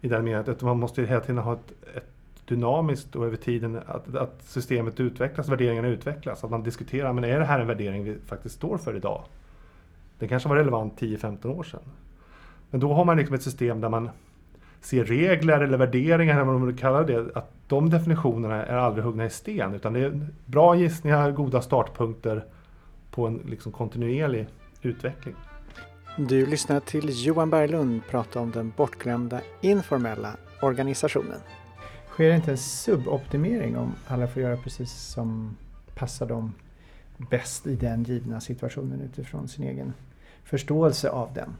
i 0.00 0.08
den 0.08 0.24
meningen 0.24 0.50
att 0.50 0.62
man 0.62 0.78
måste 0.78 1.02
hela 1.02 1.20
tiden 1.20 1.38
ha 1.38 1.52
ett, 1.52 1.72
ett 1.96 2.15
dynamiskt 2.48 3.16
och 3.16 3.26
över 3.26 3.36
tiden 3.36 3.80
att, 3.86 4.14
att 4.14 4.42
systemet 4.42 5.00
utvecklas, 5.00 5.48
värderingarna 5.48 5.88
utvecklas. 5.88 6.44
Att 6.44 6.50
man 6.50 6.62
diskuterar, 6.62 7.12
men 7.12 7.24
är 7.24 7.38
det 7.38 7.44
här 7.44 7.60
en 7.60 7.66
värdering 7.66 8.04
vi 8.04 8.16
faktiskt 8.26 8.54
står 8.54 8.78
för 8.78 8.96
idag? 8.96 9.24
Det 10.18 10.28
kanske 10.28 10.48
var 10.48 10.56
relevant 10.56 11.00
10-15 11.00 11.58
år 11.58 11.62
sedan. 11.62 11.80
Men 12.70 12.80
då 12.80 12.92
har 12.92 13.04
man 13.04 13.16
liksom 13.16 13.34
ett 13.34 13.42
system 13.42 13.80
där 13.80 13.88
man 13.88 14.10
ser 14.80 15.04
regler 15.04 15.60
eller 15.60 15.78
värderingar, 15.78 16.34
eller 16.34 16.44
vad 16.44 16.58
man 16.60 16.66
vill 16.66 16.78
kalla 16.78 17.02
det, 17.02 17.36
att 17.36 17.52
de 17.66 17.90
definitionerna 17.90 18.66
är 18.66 18.76
aldrig 18.76 19.04
huggna 19.04 19.26
i 19.26 19.30
sten. 19.30 19.74
Utan 19.74 19.92
det 19.92 20.00
är 20.00 20.26
bra 20.44 20.76
gissningar, 20.76 21.30
goda 21.30 21.62
startpunkter 21.62 22.44
på 23.10 23.26
en 23.26 23.40
liksom 23.46 23.72
kontinuerlig 23.72 24.46
utveckling. 24.82 25.34
Du 26.16 26.46
lyssnar 26.46 26.80
till 26.80 27.26
Johan 27.26 27.50
Berglund 27.50 28.00
prata 28.10 28.40
om 28.40 28.50
den 28.50 28.72
bortglömda 28.76 29.40
informella 29.60 30.36
organisationen. 30.62 31.40
Sker 32.16 32.34
inte 32.34 32.50
en 32.50 32.58
suboptimering 32.58 33.76
om 33.76 33.94
alla 34.06 34.26
får 34.26 34.42
göra 34.42 34.56
precis 34.56 34.92
som 34.92 35.56
passar 35.94 36.26
dem 36.26 36.52
bäst 37.30 37.66
i 37.66 37.76
den 37.76 38.04
givna 38.04 38.40
situationen 38.40 39.00
utifrån 39.00 39.48
sin 39.48 39.64
egen 39.64 39.92
förståelse 40.44 41.10
av 41.10 41.34
den? 41.34 41.56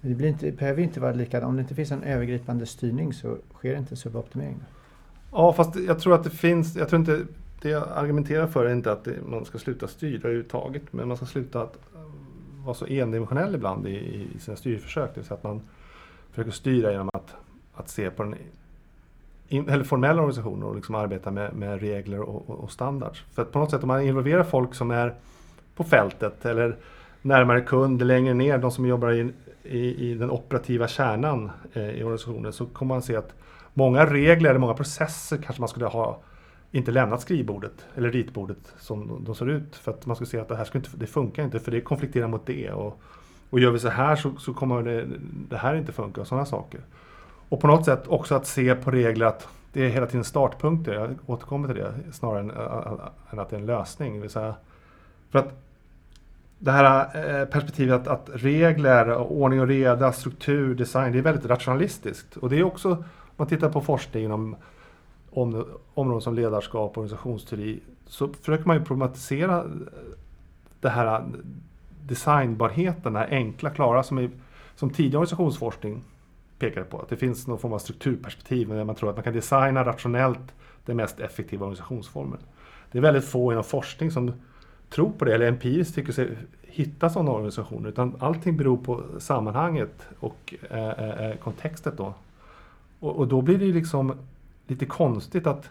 Det, 0.00 0.14
blir 0.14 0.28
inte, 0.28 0.52
behöver 0.52 0.82
inte 0.82 1.00
vara 1.00 1.12
likadant. 1.12 1.48
Om 1.48 1.56
det 1.56 1.62
inte 1.62 1.74
finns 1.74 1.92
en 1.92 2.02
övergripande 2.02 2.66
styrning 2.66 3.12
så 3.12 3.36
sker 3.54 3.76
inte 3.76 3.96
suboptimering. 3.96 4.60
Ja, 5.32 5.52
fast 5.52 5.76
jag 5.76 6.00
tror 6.00 6.14
att 6.14 6.24
det 6.24 6.30
finns, 6.30 6.76
jag 6.76 6.88
tror 6.88 7.00
inte, 7.00 7.26
det 7.62 7.68
jag 7.68 7.88
argumenterar 7.94 8.46
för 8.46 8.66
är 8.66 8.72
inte 8.72 8.92
att 8.92 9.04
det, 9.04 9.22
man 9.26 9.44
ska 9.44 9.58
sluta 9.58 9.88
styra 9.88 10.18
överhuvudtaget, 10.18 10.92
men 10.92 11.08
man 11.08 11.16
ska 11.16 11.26
sluta 11.26 11.62
att 11.62 11.76
eh, 11.94 12.00
vara 12.64 12.74
så 12.74 12.86
endimensionell 12.86 13.54
ibland 13.54 13.86
i, 13.86 14.28
i 14.36 14.38
sina 14.38 14.56
styrförsök. 14.56 15.10
Det 15.14 15.20
vill 15.20 15.26
säga 15.26 15.36
att 15.36 15.44
man 15.44 15.60
försöker 16.30 16.50
styra 16.50 16.90
genom 16.92 17.10
att, 17.12 17.34
att 17.74 17.88
se 17.88 18.10
på 18.10 18.22
den 18.22 18.34
in, 19.48 19.68
eller 19.68 19.84
formella 19.84 20.22
organisationer 20.22 20.66
och 20.66 20.74
liksom 20.74 20.94
arbeta 20.94 21.30
med, 21.30 21.54
med 21.54 21.80
regler 21.80 22.20
och, 22.20 22.50
och, 22.50 22.60
och 22.60 22.70
standards. 22.70 23.24
För 23.34 23.42
att 23.42 23.52
på 23.52 23.58
något 23.58 23.70
sätt 23.70 23.82
om 23.82 23.88
man 23.88 24.02
involverar 24.02 24.44
folk 24.44 24.74
som 24.74 24.90
är 24.90 25.14
på 25.74 25.84
fältet 25.84 26.44
eller 26.44 26.76
närmare 27.22 27.60
kund, 27.60 28.06
längre 28.06 28.34
ner, 28.34 28.58
de 28.58 28.70
som 28.70 28.86
jobbar 28.86 29.12
i, 29.12 29.32
i, 29.62 30.10
i 30.10 30.14
den 30.14 30.30
operativa 30.30 30.88
kärnan 30.88 31.50
eh, 31.72 31.90
i 31.90 32.02
organisationen, 32.02 32.52
så 32.52 32.66
kommer 32.66 32.94
man 32.94 33.02
se 33.02 33.16
att 33.16 33.34
många 33.74 34.06
regler 34.06 34.50
eller 34.50 34.60
många 34.60 34.74
processer 34.74 35.36
kanske 35.36 35.62
man 35.62 35.68
skulle 35.68 35.86
ha 35.86 36.18
inte 36.72 36.90
lämnat 36.90 37.20
skrivbordet 37.20 37.86
eller 37.94 38.10
ritbordet 38.10 38.74
som 38.78 39.24
de 39.24 39.34
ser 39.34 39.50
ut. 39.50 39.76
För 39.76 39.92
att 39.92 40.06
man 40.06 40.16
skulle 40.16 40.28
se 40.28 40.38
att 40.38 40.48
det 40.48 40.56
här 40.56 40.64
skulle 40.64 40.84
inte, 40.84 40.96
det 40.96 41.06
funkar 41.06 41.44
inte 41.44 41.60
för 41.60 41.70
det 41.70 41.80
konflikterar 41.80 42.28
mot 42.28 42.46
det. 42.46 42.70
Och, 42.70 43.00
och 43.50 43.60
gör 43.60 43.70
vi 43.70 43.78
så 43.78 43.88
här 43.88 44.16
så, 44.16 44.32
så 44.38 44.54
kommer 44.54 44.82
det, 44.82 45.06
det 45.48 45.56
här 45.56 45.74
inte 45.74 45.92
funka 45.92 46.20
och 46.20 46.26
sådana 46.26 46.46
saker. 46.46 46.80
Och 47.48 47.60
på 47.60 47.66
något 47.66 47.84
sätt 47.84 48.06
också 48.06 48.34
att 48.34 48.46
se 48.46 48.74
på 48.74 48.90
regler 48.90 49.26
att 49.26 49.48
det 49.72 49.84
är 49.84 49.88
hela 49.88 50.06
tiden 50.06 50.24
startpunkter. 50.24 50.94
Jag 50.94 51.16
återkommer 51.26 51.68
till 51.68 51.76
det 51.76 51.92
snarare 52.12 52.40
än, 52.40 52.50
än 53.30 53.38
att 53.38 53.50
det 53.50 53.56
är 53.56 53.60
en 53.60 53.66
lösning. 53.66 54.20
Vill 54.20 54.30
säga, 54.30 54.54
för 55.30 55.38
att 55.38 55.48
det 56.58 56.72
här 56.72 56.84
eh, 57.40 57.46
perspektivet 57.46 58.00
att, 58.00 58.08
att, 58.08 58.30
regler, 58.34 59.16
ordning 59.16 59.60
och 59.60 59.66
reda, 59.66 60.12
struktur, 60.12 60.74
design, 60.74 61.12
det 61.12 61.18
är 61.18 61.22
väldigt 61.22 61.46
rationalistiskt. 61.46 62.36
Och 62.36 62.50
det 62.50 62.58
är 62.58 62.62
också, 62.62 62.90
om 62.90 63.04
man 63.36 63.46
tittar 63.46 63.68
på 63.68 63.80
forskning 63.80 64.24
inom 64.24 64.56
om, 65.30 65.64
områden 65.94 66.20
som 66.20 66.34
ledarskap 66.34 66.90
och 66.90 66.98
organisationsteori, 66.98 67.80
så 68.06 68.28
försöker 68.28 68.66
man 68.66 68.76
ju 68.76 68.84
problematisera 68.84 69.64
det 70.80 70.88
här 70.88 71.24
designbarheten, 72.06 73.12
det 73.12 73.18
här 73.18 73.28
enkla, 73.30 73.70
klara, 73.70 74.02
som, 74.02 74.18
är, 74.18 74.30
som 74.76 74.90
tidig 74.90 75.14
organisationsforskning 75.14 76.02
pekade 76.58 76.86
på. 76.86 77.00
Att 77.00 77.08
det 77.08 77.16
finns 77.16 77.46
någon 77.46 77.58
form 77.58 77.72
av 77.72 77.78
strukturperspektiv 77.78 78.68
där 78.68 78.84
man 78.84 78.94
tror 78.94 79.10
att 79.10 79.16
man 79.16 79.22
kan 79.22 79.32
designa 79.32 79.84
rationellt 79.84 80.54
den 80.84 80.96
mest 80.96 81.20
effektiva 81.20 81.66
organisationsformen. 81.66 82.38
Det 82.92 82.98
är 82.98 83.02
väldigt 83.02 83.24
få 83.24 83.52
inom 83.52 83.64
forskning 83.64 84.10
som 84.10 84.32
tror 84.90 85.10
på 85.10 85.24
det 85.24 85.34
eller 85.34 85.46
empiriskt 85.48 85.94
tycker 85.94 86.12
sig 86.12 86.36
hitta 86.62 87.10
sådana 87.10 87.30
organisationer. 87.30 87.88
Utan 87.88 88.16
allting 88.18 88.56
beror 88.56 88.76
på 88.76 89.02
sammanhanget 89.18 90.08
och 90.20 90.54
eh, 90.70 90.88
eh, 90.88 91.30
eh 91.30 91.36
kontextet 91.36 91.96
då. 91.96 92.14
Och, 93.00 93.16
och, 93.16 93.28
då 93.28 93.42
blir 93.42 93.58
det 93.58 93.64
liksom 93.64 94.12
lite 94.66 94.86
konstigt 94.86 95.46
att 95.46 95.70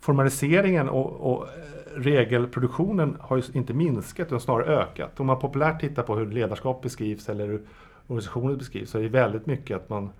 formaliseringen 0.00 0.88
och, 0.88 1.10
och 1.10 1.42
eh, 1.42 1.50
regelproduktionen 1.96 3.16
har 3.20 3.36
ju 3.36 3.42
inte 3.52 3.74
minskat 3.74 4.26
utan 4.26 4.40
snarare 4.40 4.76
ökat. 4.76 5.20
Om 5.20 5.26
man 5.26 5.38
populärt 5.38 5.80
tittar 5.80 6.02
på 6.02 6.16
hur 6.16 6.26
ledarskap 6.26 6.82
beskrivs 6.82 7.28
eller 7.28 7.60
organisationen 8.06 8.48
organisationer 8.50 8.56
beskrivs 8.56 8.90
så 8.90 8.98
är 8.98 9.02
det 9.02 9.08
väldigt 9.08 9.46
mycket 9.46 9.76
att 9.76 9.88
man 9.88 10.10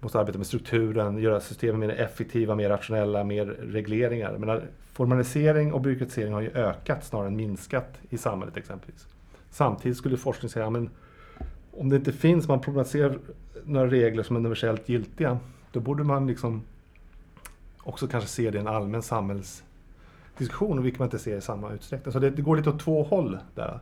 måste 0.00 0.20
arbeta 0.20 0.38
med 0.38 0.46
strukturen, 0.46 1.18
göra 1.18 1.40
systemen 1.40 1.80
mer 1.80 1.88
effektiva, 1.88 2.54
mer 2.54 2.68
rationella, 2.68 3.24
mer 3.24 3.46
regleringar. 3.46 4.38
Men 4.38 4.60
formalisering 4.92 5.72
och 5.72 5.80
byråkratisering 5.80 6.32
har 6.32 6.40
ju 6.40 6.50
ökat 6.50 7.04
snarare 7.04 7.26
än 7.26 7.36
minskat 7.36 7.98
i 8.10 8.18
samhället 8.18 8.56
exempelvis. 8.56 9.06
Samtidigt 9.50 9.98
skulle 9.98 10.16
forskning 10.16 10.50
säga 10.50 10.66
att 10.66 10.88
om 11.70 11.88
det 11.88 11.96
inte 11.96 12.12
finns, 12.12 12.48
man 12.48 12.60
problematiserar 12.60 13.18
några 13.64 13.86
regler 13.86 14.22
som 14.22 14.36
är 14.36 14.40
universellt 14.40 14.88
giltiga, 14.88 15.38
då 15.72 15.80
borde 15.80 16.04
man 16.04 16.26
liksom 16.26 16.62
också 17.78 18.06
kanske 18.06 18.28
se 18.28 18.50
det 18.50 18.58
i 18.58 18.60
en 18.60 18.66
allmän 18.66 19.02
samhällsdiskussion, 19.02 20.82
vilket 20.82 20.98
man 20.98 21.06
inte 21.06 21.18
ser 21.18 21.36
i 21.36 21.40
samma 21.40 21.72
utsträckning. 21.72 22.12
Så 22.12 22.18
det, 22.18 22.30
det 22.30 22.42
går 22.42 22.56
lite 22.56 22.70
åt 22.70 22.80
två 22.80 23.02
håll 23.02 23.38
där. 23.54 23.80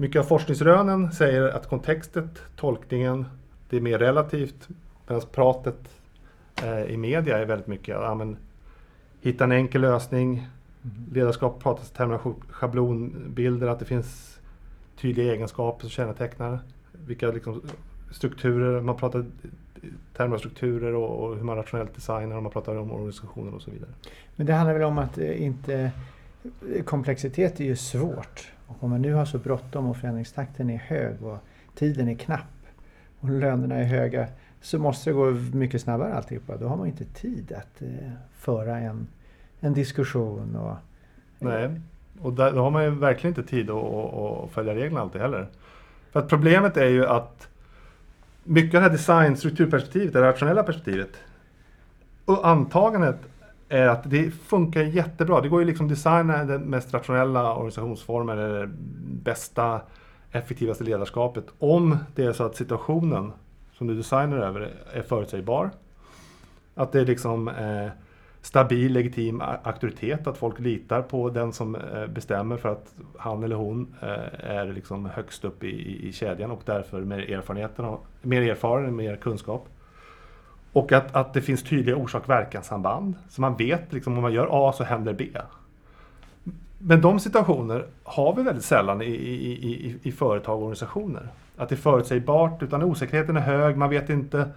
Mycket 0.00 0.20
av 0.20 0.24
forskningsrönen 0.24 1.12
säger 1.12 1.42
att 1.42 1.68
kontextet, 1.68 2.42
tolkningen, 2.56 3.24
det 3.68 3.76
är 3.76 3.80
mer 3.80 3.98
relativt 3.98 4.68
Medan 5.06 5.22
pratet 5.32 5.76
eh, 6.62 6.82
i 6.82 6.96
media 6.96 7.38
är 7.38 7.44
väldigt 7.44 7.66
mycket 7.66 7.88
ja, 7.88 8.14
men, 8.14 8.36
hitta 9.20 9.44
en 9.44 9.52
enkel 9.52 9.80
lösning. 9.80 10.48
Mm. 10.82 11.12
Ledarskap 11.12 11.62
pratas 11.62 11.90
i 11.90 11.94
termer 11.94 12.14
av 12.14 12.34
schablonbilder, 12.50 13.66
att 13.66 13.78
det 13.78 13.84
finns 13.84 14.38
tydliga 15.00 15.32
egenskaper 15.32 15.80
som 15.80 15.90
kännetecknar 15.90 16.58
vilka 16.92 17.30
liksom, 17.30 17.62
strukturer, 18.10 18.80
man 18.80 18.96
pratar 18.96 19.20
i 19.20 19.86
termer 20.16 20.34
av 20.34 20.38
strukturer 20.38 20.94
och, 20.94 21.24
och, 21.24 21.36
hur 21.36 21.42
man 21.42 21.56
rationellt 21.56 21.94
designar 21.94 22.36
och 22.36 22.42
man 22.42 22.52
pratar 22.52 22.76
om 22.76 22.92
organisationer 22.92 23.54
och 23.54 23.62
så 23.62 23.70
vidare. 23.70 23.90
Men 24.36 24.46
det 24.46 24.52
handlar 24.52 24.74
väl 24.74 24.82
om 24.82 24.98
att 24.98 25.18
eh, 25.18 25.42
inte 25.42 25.90
komplexitet 26.84 27.60
är 27.60 27.64
ju 27.64 27.76
svårt. 27.76 28.52
Och 28.70 28.84
om 28.84 28.90
man 28.90 29.02
nu 29.02 29.12
har 29.12 29.24
så 29.24 29.38
bråttom 29.38 29.86
och 29.86 29.96
förändringstakten 29.96 30.70
är 30.70 30.76
hög 30.76 31.22
och 31.22 31.38
tiden 31.74 32.08
är 32.08 32.14
knapp 32.14 32.66
och 33.20 33.30
lönerna 33.30 33.74
är 33.74 33.84
höga 33.84 34.26
så 34.60 34.78
måste 34.78 35.10
det 35.10 35.14
gå 35.14 35.30
mycket 35.52 35.80
snabbare 35.80 36.14
alltihopa. 36.14 36.56
Då 36.56 36.68
har 36.68 36.76
man 36.76 36.86
inte 36.86 37.04
tid 37.04 37.52
att 37.52 37.82
eh, 37.82 38.10
föra 38.32 38.78
en, 38.78 39.06
en 39.60 39.74
diskussion. 39.74 40.56
Och, 40.56 40.76
Nej, 41.38 41.80
och 42.20 42.32
där, 42.32 42.52
då 42.52 42.62
har 42.62 42.70
man 42.70 42.84
ju 42.84 42.90
verkligen 42.90 43.36
inte 43.36 43.50
tid 43.50 43.70
att, 43.70 43.84
att, 43.84 44.44
att 44.44 44.50
följa 44.50 44.74
reglerna 44.74 45.00
alltid 45.00 45.20
heller. 45.20 45.48
För 46.12 46.20
att 46.20 46.28
problemet 46.28 46.76
är 46.76 46.88
ju 46.88 47.06
att 47.06 47.48
mycket 48.44 48.74
av 48.74 48.80
det 48.80 48.88
här 48.88 48.96
design 48.96 49.36
strukturperspektivet, 49.36 50.12
det 50.12 50.22
rationella 50.22 50.62
perspektivet, 50.62 51.10
och 52.24 52.48
antagandet 52.48 53.18
är 53.70 53.86
att 53.86 54.10
det 54.10 54.30
funkar 54.30 54.82
jättebra. 54.82 55.40
Det 55.40 55.48
går 55.48 55.60
ju 55.60 55.66
liksom 55.66 55.86
att 55.86 55.90
designa 55.90 56.44
den 56.44 56.62
mest 56.62 56.94
rationella 56.94 57.54
organisationsformen 57.54 58.38
eller 58.38 58.70
bästa, 59.04 59.80
effektivaste 60.30 60.84
ledarskapet 60.84 61.44
om 61.58 61.96
det 62.14 62.24
är 62.24 62.32
så 62.32 62.44
att 62.44 62.56
situationen 62.56 63.32
som 63.72 63.86
du 63.86 63.94
designar 63.94 64.36
över 64.36 64.70
är 64.92 65.02
förutsägbar. 65.02 65.70
Att 66.74 66.92
det 66.92 67.00
är 67.00 67.06
liksom 67.06 67.48
eh, 67.48 67.88
stabil, 68.42 68.92
legitim 68.92 69.42
auktoritet, 69.62 70.26
att 70.26 70.38
folk 70.38 70.58
litar 70.58 71.02
på 71.02 71.30
den 71.30 71.52
som 71.52 71.74
eh, 71.74 72.06
bestämmer 72.06 72.56
för 72.56 72.68
att 72.68 72.94
han 73.18 73.44
eller 73.44 73.56
hon 73.56 73.94
eh, 74.02 74.50
är 74.50 74.72
liksom 74.72 75.06
högst 75.06 75.44
upp 75.44 75.64
i, 75.64 76.08
i 76.08 76.12
kedjan 76.12 76.50
och 76.50 76.62
därför 76.64 77.00
mer, 77.00 77.30
erfarenheten, 77.30 77.96
mer 78.22 78.42
erfaren, 78.42 78.96
mer 78.96 79.16
kunskap. 79.16 79.68
Och 80.72 80.92
att, 80.92 81.16
att 81.16 81.34
det 81.34 81.40
finns 81.40 81.62
tydliga 81.62 81.96
orsak-verkanssamband. 81.96 83.14
Så 83.28 83.40
man 83.40 83.56
vet 83.56 83.92
liksom 83.92 84.16
om 84.16 84.22
man 84.22 84.32
gör 84.32 84.48
A 84.50 84.72
så 84.72 84.84
händer 84.84 85.12
B. 85.12 85.28
Men 86.78 87.00
de 87.00 87.20
situationer 87.20 87.86
har 88.04 88.34
vi 88.34 88.42
väldigt 88.42 88.64
sällan 88.64 89.02
i, 89.02 89.04
i, 89.04 89.52
i, 89.52 89.98
i 90.02 90.12
företag 90.12 90.56
och 90.56 90.62
organisationer 90.62 91.28
att 91.60 91.68
det 91.68 91.74
är 91.74 91.76
förutsägbart 91.76 92.62
utan 92.62 92.82
osäkerheten 92.82 93.36
är 93.36 93.40
hög. 93.40 93.76
Man 93.76 93.90
vet 93.90 94.10
inte. 94.10 94.48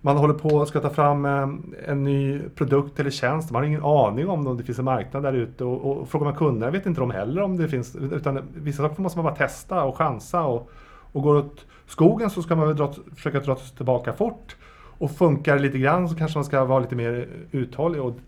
Man 0.00 0.16
håller 0.16 0.34
på 0.34 0.48
och 0.48 0.68
ska 0.68 0.80
ta 0.80 0.90
fram 0.90 1.24
eh, 1.24 1.48
en 1.86 2.04
ny 2.04 2.40
produkt 2.54 3.00
eller 3.00 3.10
tjänst. 3.10 3.50
Man 3.50 3.62
har 3.62 3.66
ingen 3.68 3.84
aning 3.84 4.28
om 4.28 4.56
det 4.56 4.64
finns 4.64 4.78
en 4.78 4.84
marknad 4.84 5.22
där 5.22 5.32
ute. 5.32 5.64
Och, 5.64 6.00
och 6.00 6.08
frågar 6.08 6.24
man 6.24 6.34
kunderna 6.34 6.72
vet 6.72 6.86
inte 6.86 7.00
de 7.00 7.10
heller 7.10 7.42
om 7.42 7.56
det 7.56 7.68
finns. 7.68 7.96
Utan 7.96 8.48
vissa 8.54 8.82
saker 8.82 9.02
måste 9.02 9.18
man 9.18 9.24
bara 9.24 9.34
testa 9.34 9.84
och 9.84 9.96
chansa. 9.96 10.42
Och, 10.42 10.70
och 11.12 11.22
går 11.22 11.34
åt 11.34 11.66
skogen 11.86 12.30
så 12.30 12.42
ska 12.42 12.56
man 12.56 12.66
väl 12.66 12.76
dra, 12.76 12.92
försöka 13.16 13.40
dra 13.40 13.56
sig 13.56 13.76
tillbaka 13.76 14.12
fort. 14.12 14.56
Och 15.00 15.10
funkar 15.10 15.58
lite 15.58 15.78
grann 15.78 16.08
så 16.08 16.16
kanske 16.16 16.38
man 16.38 16.44
ska 16.44 16.64
vara 16.64 16.80
lite 16.80 16.96
mer 16.96 17.28
uthållig. 17.50 18.02
Och 18.02 18.18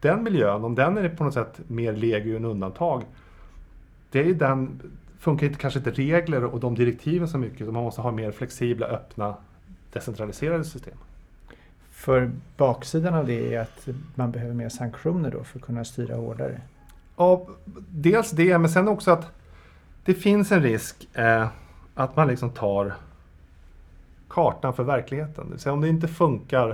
den 0.00 0.22
miljön, 0.22 0.64
om 0.64 0.74
den 0.74 0.98
är 0.98 1.08
på 1.08 1.24
något 1.24 1.34
sätt 1.34 1.60
mer 1.66 1.92
legio 1.92 2.36
än 2.36 2.44
undantag. 2.44 3.02
Det 4.10 4.20
är 4.20 4.34
den 4.34 4.80
funkar 5.18 5.46
inte, 5.46 5.58
kanske 5.58 5.78
inte 5.78 5.90
regler 5.90 6.44
och 6.44 6.60
de 6.60 6.74
direktiven 6.74 7.28
så 7.28 7.38
mycket. 7.38 7.66
Så 7.66 7.72
man 7.72 7.84
måste 7.84 8.00
ha 8.00 8.10
mer 8.10 8.30
flexibla, 8.30 8.86
öppna, 8.86 9.34
decentraliserade 9.92 10.64
system. 10.64 10.94
För 11.90 12.30
baksidan 12.56 13.14
av 13.14 13.26
det 13.26 13.54
är 13.54 13.60
att 13.60 13.88
man 14.14 14.30
behöver 14.30 14.54
mer 14.54 14.68
sanktioner 14.68 15.30
då 15.30 15.44
för 15.44 15.58
att 15.58 15.64
kunna 15.64 15.84
styra 15.84 16.16
hårdare. 16.16 16.60
Ja, 17.16 17.46
dels 17.90 18.30
det, 18.30 18.58
men 18.58 18.70
sen 18.70 18.88
också 18.88 19.10
att 19.10 19.26
det 20.04 20.14
finns 20.14 20.52
en 20.52 20.62
risk 20.62 21.08
eh, 21.14 21.48
att 21.94 22.16
man 22.16 22.28
liksom 22.28 22.50
tar 22.50 22.94
kartan 24.30 24.74
för 24.74 24.82
verkligheten. 24.82 25.44
Det 25.44 25.50
vill 25.50 25.60
säga 25.60 25.72
om 25.72 25.80
det 25.80 25.88
inte 25.88 26.08
funkar 26.08 26.68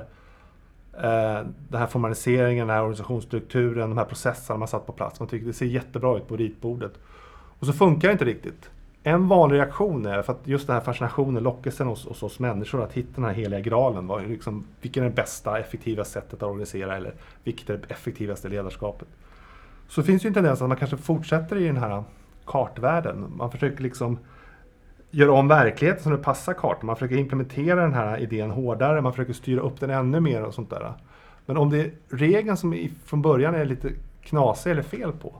eh, 0.93 1.41
den 1.69 1.81
här 1.81 1.87
formaliseringen, 1.87 2.67
den 2.67 2.77
här 2.77 2.83
organisationsstrukturen, 2.83 3.89
de 3.89 3.99
här 3.99 4.05
processerna 4.05 4.59
man 4.59 4.69
satt 4.69 4.87
på 4.87 4.93
plats. 4.93 5.21
Man 5.21 5.29
tycker 5.29 5.47
det 5.47 5.53
ser 5.53 5.67
jättebra 5.67 6.17
ut 6.17 6.29
på 6.29 6.37
ritbordet. 6.37 6.93
Och 7.59 7.67
så 7.67 7.73
funkar 7.73 8.09
det 8.09 8.13
inte 8.13 8.25
riktigt. 8.25 8.71
En 9.03 9.29
vanlig 9.29 9.57
reaktion 9.57 10.07
är 10.07 10.23
för 10.23 10.33
att 10.33 10.41
just 10.45 10.67
den 10.67 10.75
här 10.75 10.81
fascinationen, 10.81 11.43
lockelsen 11.43 11.87
hos, 11.87 12.07
hos 12.07 12.23
oss 12.23 12.39
människor 12.39 12.83
att 12.83 12.93
hitta 12.93 13.13
den 13.15 13.25
här 13.25 13.33
heliga 13.33 13.61
graalen. 13.61 14.29
Liksom, 14.29 14.67
vilket 14.81 15.01
är 15.01 15.05
det 15.05 15.15
bästa, 15.15 15.59
effektiva 15.59 16.05
sättet 16.05 16.35
att 16.35 16.43
organisera 16.43 16.97
eller 16.97 17.15
vilket 17.45 17.71
är 17.71 17.77
det 17.77 17.95
effektivaste 17.95 18.49
ledarskapet? 18.49 19.09
Så 19.89 20.03
finns 20.03 20.25
ju 20.25 20.29
en 20.29 20.35
tendens 20.35 20.63
att 20.63 20.69
man 20.69 20.77
kanske 20.77 20.97
fortsätter 20.97 21.57
i 21.57 21.67
den 21.67 21.77
här 21.77 22.05
kartvärlden. 22.45 23.33
Man 23.37 23.51
försöker 23.51 23.83
liksom 23.83 24.19
göra 25.11 25.33
om 25.33 25.49
verkligheten 25.49 26.03
så 26.03 26.11
det 26.11 26.17
passar 26.17 26.55
kartan. 26.55 26.87
Man 26.87 26.97
försöker 26.97 27.17
implementera 27.17 27.83
den 27.83 27.95
här 27.95 28.19
idén 28.19 28.51
hårdare, 28.51 29.01
man 29.01 29.13
försöker 29.13 29.33
styra 29.33 29.61
upp 29.61 29.81
den 29.81 29.91
ännu 29.91 30.21
mer 30.21 30.43
och 30.43 30.55
sånt 30.55 30.71
där. 30.71 30.93
Men 31.47 31.57
om 31.57 31.71
det 31.71 31.81
är 31.81 31.91
regeln 32.09 32.57
som 32.57 32.89
från 33.05 33.23
början 33.23 33.55
är 33.55 33.65
lite 33.65 33.93
knasig 34.23 34.71
eller 34.71 34.83
fel 34.83 35.13
på, 35.13 35.35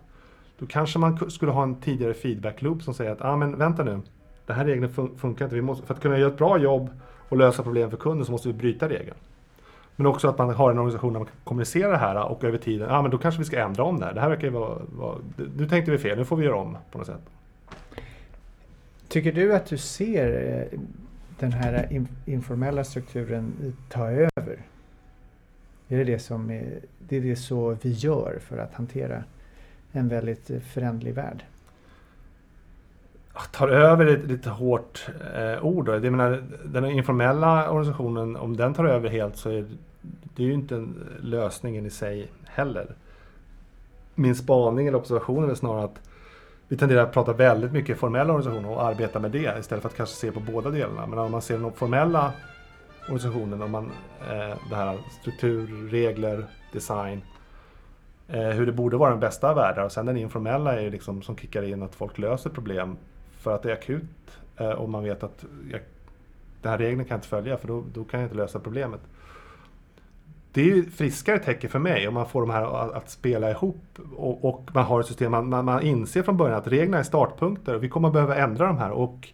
då 0.59 0.67
kanske 0.67 0.99
man 0.99 1.31
skulle 1.31 1.53
ha 1.53 1.63
en 1.63 1.81
tidigare 1.81 2.15
feedback 2.15 2.63
loop 2.63 2.83
som 2.83 2.95
säger 2.95 3.13
att 3.13 3.25
ah, 3.25 3.37
men 3.37 3.59
vänta 3.59 3.85
nu, 3.85 4.01
den 4.47 4.57
här 4.57 4.65
regeln 4.65 4.93
fun 4.93 5.19
funkar 5.19 5.45
inte. 5.45 5.55
Vi 5.55 5.63
måste, 5.63 5.87
för 5.87 5.95
att 5.95 6.01
kunna 6.01 6.19
göra 6.19 6.31
ett 6.31 6.39
bra 6.39 6.59
jobb 6.59 6.91
och 7.29 7.37
lösa 7.37 7.63
problem 7.63 7.91
för 7.91 7.97
kunden 7.97 8.27
så 8.27 8.33
måste 8.33 8.49
vi 8.49 8.55
bryta 8.55 8.89
regeln. 8.89 9.17
Men 9.97 10.07
också 10.07 10.29
att 10.29 10.39
man 10.39 10.55
har 10.55 10.71
en 10.71 10.79
organisation 10.79 11.13
där 11.13 11.21
man 11.21 11.27
kan 11.27 11.37
kommunicera 11.45 11.91
det 11.91 11.97
här 11.97 12.31
och 12.31 12.45
över 12.45 12.59
tiden, 12.59 12.89
ja 12.89 12.99
ah, 12.99 13.03
men 13.03 13.11
då 13.11 13.19
kanske 13.19 13.39
vi 13.39 13.45
ska 13.45 13.59
ändra 13.61 13.85
om 13.85 13.99
det 13.99 14.07
här. 14.07 14.15
Det 14.15 14.21
här 14.21 14.29
verkar 14.29 14.45
ju 14.45 14.53
vara, 14.53 14.79
vara, 14.97 15.17
nu 15.57 15.69
tänkte 15.69 15.91
vi 15.91 15.99
fel, 15.99 16.19
nu 16.19 16.25
får 16.25 16.37
vi 16.37 16.45
göra 16.45 16.57
om 16.57 16.77
på 16.93 16.99
något 16.99 17.07
sätt. 17.07 17.23
Tycker 19.09 19.33
du 19.33 19.55
att 19.55 19.67
du 19.67 19.79
ser 19.79 20.59
eh, 20.73 20.79
den 21.39 21.53
här 21.53 22.07
informella 22.25 22.85
strukturen 22.85 23.77
ta 23.89 24.11
över? 24.11 24.63
Är 25.89 25.97
det 25.99 26.05
det 26.05 26.19
som 26.19 26.51
är, 26.51 26.81
det 26.99 27.17
är 27.17 27.21
det 27.21 27.37
så 27.37 27.77
vi 27.83 27.91
gör 27.91 28.39
för 28.41 28.59
att 28.59 28.75
hantera 28.75 29.25
en 29.93 30.09
väldigt 30.09 30.51
eh, 30.51 30.61
förändlig 30.61 31.15
värld? 31.15 31.45
tar 33.53 33.69
över 33.69 34.07
ett 34.07 34.25
lite 34.25 34.51
hårt 34.51 35.09
eh, 35.35 35.65
ord. 35.65 35.87
Då. 35.87 35.93
Jag 35.93 36.03
menar, 36.03 36.43
den 36.65 36.85
informella 36.85 37.71
organisationen, 37.71 38.37
om 38.37 38.57
den 38.57 38.75
tar 38.75 38.85
över 38.85 39.09
helt 39.09 39.37
så 39.37 39.51
är 39.51 39.67
det 40.37 40.43
ju 40.43 40.53
inte 40.53 40.87
lösningen 41.21 41.87
i 41.87 41.91
sig 41.91 42.29
heller. 42.45 42.87
Min 44.15 44.35
spaning 44.35 44.87
eller 44.87 44.99
observation 44.99 45.51
är 45.51 45.55
snarare 45.55 45.85
att 45.85 46.01
vi 46.69 46.77
tenderar 46.77 47.03
att 47.03 47.13
prata 47.13 47.33
väldigt 47.33 47.73
mycket 47.73 47.99
formella 47.99 48.33
organisationer 48.33 48.71
och 48.71 48.85
arbeta 48.85 49.19
med 49.19 49.31
det 49.31 49.59
istället 49.59 49.83
för 49.83 49.89
att 49.89 49.97
kanske 49.97 50.17
se 50.17 50.33
på 50.33 50.41
båda 50.41 50.71
delarna. 50.71 51.07
Men 51.07 51.19
om 51.19 51.31
man 51.31 51.43
ser 51.43 51.59
den 51.59 51.73
formella 51.73 52.33
organisationen, 53.03 53.63
om 53.63 53.71
man, 53.71 53.93
eh, 54.21 54.57
det 54.71 54.77
här 54.77 54.99
struktur, 55.21 55.89
regler, 55.91 56.47
design, 56.73 57.23
eh, 58.29 58.41
hur 58.41 58.67
det 58.67 58.73
borde 58.73 58.97
vara 58.97 59.11
den 59.11 59.21
bästa 59.21 59.51
av 59.51 59.57
världar. 59.57 59.85
Och 59.85 59.93
sen 59.93 60.07
den 60.07 60.17
informella 60.17 60.81
är 60.81 60.91
liksom 60.91 61.23
som 61.23 61.37
kickar 61.37 61.63
in 61.63 61.83
att 61.83 61.95
folk 61.95 62.19
löser 62.19 62.51
problem 62.51 62.97
för 63.39 63.55
att 63.55 63.63
det 63.63 63.71
är 63.71 63.77
akut 63.77 64.39
eh, 64.57 64.71
och 64.71 64.89
man 64.89 65.05
vet 65.05 65.23
att 65.23 65.45
jag, 65.71 65.81
den 66.63 66.71
här 66.71 66.79
regeln 66.79 67.05
kan 67.05 67.09
jag 67.09 67.19
inte 67.19 67.29
följa 67.29 67.57
för 67.57 67.69
då, 67.69 67.85
då 67.95 68.05
kan 68.05 68.21
jag 68.21 68.27
inte 68.27 68.37
lösa 68.37 68.61
problemet. 68.61 69.01
Det 70.57 70.63
är 70.63 70.65
ju 70.65 70.91
friskare 70.91 71.39
tecken 71.39 71.71
för 71.71 71.79
mig 71.79 72.09
om 72.09 72.15
man 72.15 72.29
får 72.29 72.41
de 72.41 72.51
här 72.51 72.63
att, 72.63 72.93
att 72.93 73.11
spela 73.11 73.51
ihop 73.51 73.85
och, 74.17 74.45
och, 74.45 74.71
man 74.75 74.85
har 74.85 75.01
ett 75.01 75.07
system, 75.07 75.31
man, 75.31 75.49
man, 75.49 75.65
man, 75.65 75.83
inser 75.83 76.23
från 76.23 76.37
början 76.37 76.59
att 76.59 76.67
reglerna 76.67 76.99
är 76.99 77.03
startpunkter 77.03 77.75
och 77.75 77.85
vi 77.85 77.89
kommer 77.89 78.11
behöva 78.11 78.37
ändra 78.37 78.67
de 78.67 78.79
här 78.79 78.91
och 78.91 79.29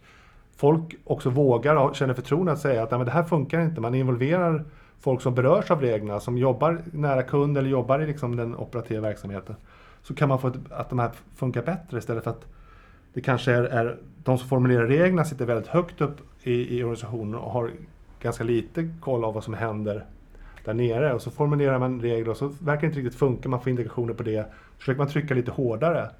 folk 0.56 0.94
också 1.04 1.30
vågar 1.30 1.76
och 1.76 1.96
känner 1.96 2.14
förtroende 2.14 2.52
att 2.52 2.58
säga 2.58 2.82
att 2.82 2.90
Nej, 2.90 2.98
men 2.98 3.06
det 3.06 3.12
här 3.12 3.22
funkar 3.22 3.60
inte. 3.60 3.80
Man 3.80 3.94
involverar 3.94 4.64
folk 5.00 5.20
som 5.20 5.34
berörs 5.34 5.70
av 5.70 5.80
reglerna, 5.80 6.20
som 6.20 6.38
jobbar 6.38 6.82
nära 6.92 7.22
kund 7.22 7.58
eller 7.58 7.70
jobbar 7.70 8.00
i 8.00 8.06
liksom 8.06 8.36
den 8.36 8.56
operativa 8.56 9.00
verksamheten. 9.00 9.56
Så 10.02 10.14
kan 10.14 10.28
man 10.28 10.38
få 10.38 10.52
att 10.70 10.90
de 10.90 10.98
här 10.98 11.10
funkar 11.36 11.62
bättre 11.62 11.98
istället 11.98 12.24
för 12.24 12.30
att 12.30 12.46
det 13.12 13.20
kanske 13.20 13.52
är, 13.52 13.62
är 13.62 13.98
de 14.24 14.38
som 14.38 14.48
formulerar 14.48 14.86
reglerna 14.86 15.24
sitter 15.24 15.46
väldigt 15.46 15.68
högt 15.68 16.00
upp 16.00 16.16
i, 16.42 16.78
i 16.78 16.82
organisationen 16.82 17.34
och 17.34 17.50
har 17.50 17.70
ganska 18.22 18.44
lite 18.44 18.90
koll 19.00 19.24
av 19.24 19.34
vad 19.34 19.44
som 19.44 19.54
händer 19.54 20.06
där 20.64 20.74
nere. 20.74 21.14
Och 21.14 21.22
så 21.22 21.30
formulerar 21.30 21.78
man 21.78 22.00
regler 22.00 22.28
och 22.28 22.36
så 22.36 22.46
verkar 22.46 22.80
det 22.80 22.86
inte 22.86 22.98
riktigt 22.98 23.18
funka, 23.18 23.48
man 23.48 23.60
får 23.60 23.70
indikationer 23.70 24.14
på 24.14 24.22
det. 24.22 24.46
Så 24.72 24.78
försöker 24.78 24.98
man 24.98 25.08
trycka 25.08 25.34
lite 25.34 25.50
hårdare. 25.50 26.10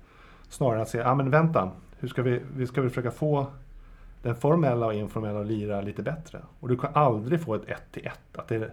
Snarare 0.48 0.76
än 0.76 0.82
att 0.82 0.88
säga, 0.88 1.04
ja 1.04 1.10
ah, 1.10 1.14
men 1.14 1.30
vänta, 1.30 1.70
hur 1.98 2.08
ska 2.08 2.22
vi, 2.22 2.40
vi 2.56 2.66
ska 2.66 2.80
väl 2.80 2.90
försöka 2.90 3.10
få 3.10 3.46
den 4.22 4.34
formella 4.34 4.86
och 4.86 4.94
informella 4.94 5.40
att 5.40 5.46
lira 5.46 5.80
lite 5.80 6.02
bättre. 6.02 6.38
Och 6.60 6.68
du 6.68 6.76
kan 6.76 6.90
aldrig 6.94 7.40
få 7.40 7.54
ett 7.54 7.68
ett 7.68 7.92
till 7.92 8.06
ett. 8.06 8.38
Att 8.38 8.48
det, 8.48 8.58
det 8.58 8.70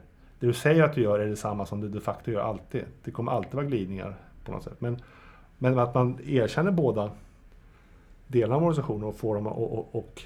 du 0.47 0.53
säger 0.53 0.83
att 0.83 0.93
du 0.93 1.01
gör 1.01 1.19
är 1.19 1.27
detsamma 1.27 1.65
som 1.65 1.81
du 1.81 1.89
de 1.89 1.99
facto 1.99 2.31
gör 2.31 2.41
alltid. 2.41 2.83
Det 3.03 3.11
kommer 3.11 3.31
alltid 3.31 3.53
vara 3.53 3.65
glidningar 3.65 4.15
på 4.45 4.51
något 4.51 4.63
sätt. 4.63 4.81
Men, 4.81 4.97
men 5.57 5.79
att 5.79 5.93
man 5.93 6.19
erkänner 6.25 6.71
båda 6.71 7.11
delarna 8.27 8.55
av 8.55 8.63
organisationen 8.63 9.03
och 9.03 9.15
får 9.15 9.35
dem 9.35 9.47
att 9.47 9.57
och, 9.57 9.79
och, 9.79 9.95
och 9.95 10.21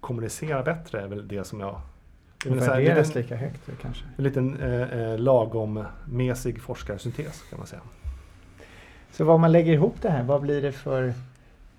kommunicera 0.00 0.62
bättre 0.62 1.00
är 1.00 1.08
väl 1.08 1.28
det 1.28 1.44
som 1.44 1.60
jag... 1.60 1.80
Och 2.50 2.56
värderas 2.56 3.14
lika 3.14 3.36
högt 3.36 3.70
kanske? 3.82 4.04
En 4.16 4.24
liten 4.24 4.60
eh, 4.60 5.00
eh, 5.00 5.18
lagom 5.18 5.84
mesig 6.04 6.62
forskarsyntes 6.62 7.42
kan 7.50 7.58
man 7.58 7.66
säga. 7.66 7.82
Så 9.10 9.24
vad 9.24 9.40
man 9.40 9.52
lägger 9.52 9.72
ihop 9.72 9.94
det 10.02 10.10
här, 10.10 10.22
vad 10.22 10.40
blir 10.40 10.62
det 10.62 10.72
för... 10.72 11.14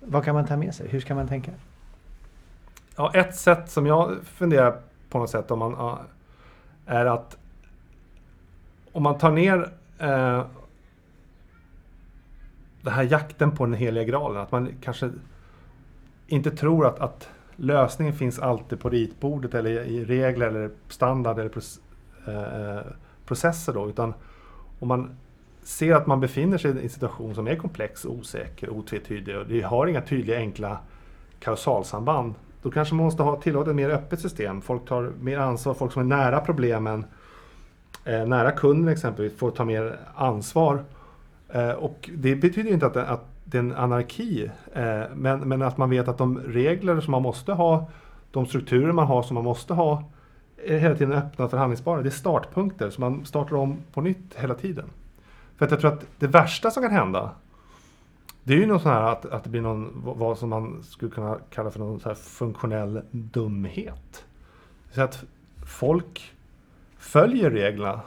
Vad 0.00 0.24
kan 0.24 0.34
man 0.34 0.46
ta 0.46 0.56
med 0.56 0.74
sig? 0.74 0.88
Hur 0.88 1.00
ska 1.00 1.14
man 1.14 1.28
tänka? 1.28 1.50
Ja, 2.96 3.14
ett 3.14 3.36
sätt 3.36 3.70
som 3.70 3.86
jag 3.86 4.16
funderar 4.24 4.80
på 5.08 5.18
något 5.18 5.30
sätt 5.30 5.50
om 5.50 5.58
man, 5.58 5.98
är 6.86 7.06
att 7.06 7.36
om 8.92 9.02
man 9.02 9.18
tar 9.18 9.30
ner 9.30 9.72
eh, 9.98 10.44
den 12.82 12.92
här 12.92 13.02
jakten 13.02 13.50
på 13.50 13.66
den 13.66 13.74
heliga 13.74 14.04
graalen, 14.04 14.42
att 14.42 14.52
man 14.52 14.72
kanske 14.80 15.10
inte 16.26 16.50
tror 16.50 16.86
att, 16.86 16.98
att 17.00 17.28
lösningen 17.56 18.14
finns 18.14 18.38
alltid 18.38 18.80
på 18.80 18.90
ritbordet 18.90 19.54
eller 19.54 19.70
i 19.70 20.04
regler 20.04 20.46
eller 20.46 20.70
standard 20.88 21.38
eller 21.38 21.50
eh, 22.26 22.76
eh, 22.76 22.82
processer 23.26 23.72
då, 23.72 23.88
utan 23.88 24.14
om 24.78 24.88
man 24.88 25.16
ser 25.62 25.94
att 25.94 26.06
man 26.06 26.20
befinner 26.20 26.58
sig 26.58 26.70
i 26.70 26.82
en 26.82 26.88
situation 26.88 27.34
som 27.34 27.48
är 27.48 27.56
komplex, 27.56 28.04
osäker, 28.04 28.70
otvetydig 28.70 29.38
och 29.38 29.46
det 29.46 29.60
har 29.60 29.86
inga 29.86 30.00
tydliga 30.00 30.38
enkla 30.38 30.78
kausalsamband. 31.40 32.34
Då 32.62 32.70
kanske 32.70 32.94
man 32.94 33.04
måste 33.04 33.22
ha 33.22 33.40
tillåta 33.40 33.70
ett 33.70 33.76
mer 33.76 33.90
öppet 33.90 34.20
system. 34.20 34.60
Folk 34.60 34.88
tar 34.88 35.12
mer 35.20 35.38
ansvar, 35.38 35.74
folk 35.74 35.92
som 35.92 36.02
är 36.02 36.16
nära 36.16 36.40
problemen, 36.40 37.04
eh, 38.04 38.26
nära 38.26 38.50
kunden 38.50 38.92
exempelvis, 38.92 39.38
får 39.38 39.50
ta 39.50 39.64
mer 39.64 39.98
ansvar. 40.14 40.84
Och 41.76 42.10
det 42.14 42.36
betyder 42.36 42.72
inte 42.72 42.86
att, 42.86 42.96
att 42.96 43.33
det 43.44 43.58
är 43.58 43.62
en 43.62 43.72
anarki. 43.72 44.50
Eh, 44.72 45.02
men, 45.14 45.40
men 45.40 45.62
att 45.62 45.78
man 45.78 45.90
vet 45.90 46.08
att 46.08 46.18
de 46.18 46.38
regler 46.38 47.00
som 47.00 47.10
man 47.10 47.22
måste 47.22 47.52
ha, 47.52 47.88
de 48.30 48.46
strukturer 48.46 48.92
man 48.92 49.06
har 49.06 49.22
som 49.22 49.34
man 49.34 49.44
måste 49.44 49.74
ha, 49.74 50.04
är 50.66 50.78
hela 50.78 50.94
tiden 50.94 51.12
öppna 51.12 51.44
och 51.44 51.50
förhandlingsbara. 51.50 52.02
Det 52.02 52.08
är 52.08 52.10
startpunkter, 52.10 52.90
så 52.90 53.00
man 53.00 53.24
startar 53.24 53.56
om 53.56 53.76
på 53.92 54.00
nytt 54.00 54.34
hela 54.36 54.54
tiden. 54.54 54.90
För 55.56 55.64
att 55.64 55.70
jag 55.70 55.80
tror 55.80 55.92
att 55.92 56.06
det 56.18 56.26
värsta 56.26 56.70
som 56.70 56.82
kan 56.82 56.92
hända, 56.92 57.30
det 58.42 58.54
är 58.54 58.58
ju 58.58 58.66
något 58.66 58.82
sånt 58.82 58.94
här 58.94 59.02
att, 59.02 59.26
att 59.26 59.44
det 59.44 59.50
blir 59.50 59.60
någon, 59.60 60.02
vad 60.04 60.38
som 60.38 60.48
man 60.48 60.82
skulle 60.82 61.10
kunna 61.10 61.38
kalla 61.50 61.70
för 61.70 61.78
någon 61.78 62.00
så 62.00 62.08
här 62.08 62.16
funktionell 62.16 63.02
dumhet. 63.10 64.24
Så 64.92 65.02
att 65.02 65.24
folk 65.66 66.34
följer 66.98 67.50
reglerna 67.50 68.00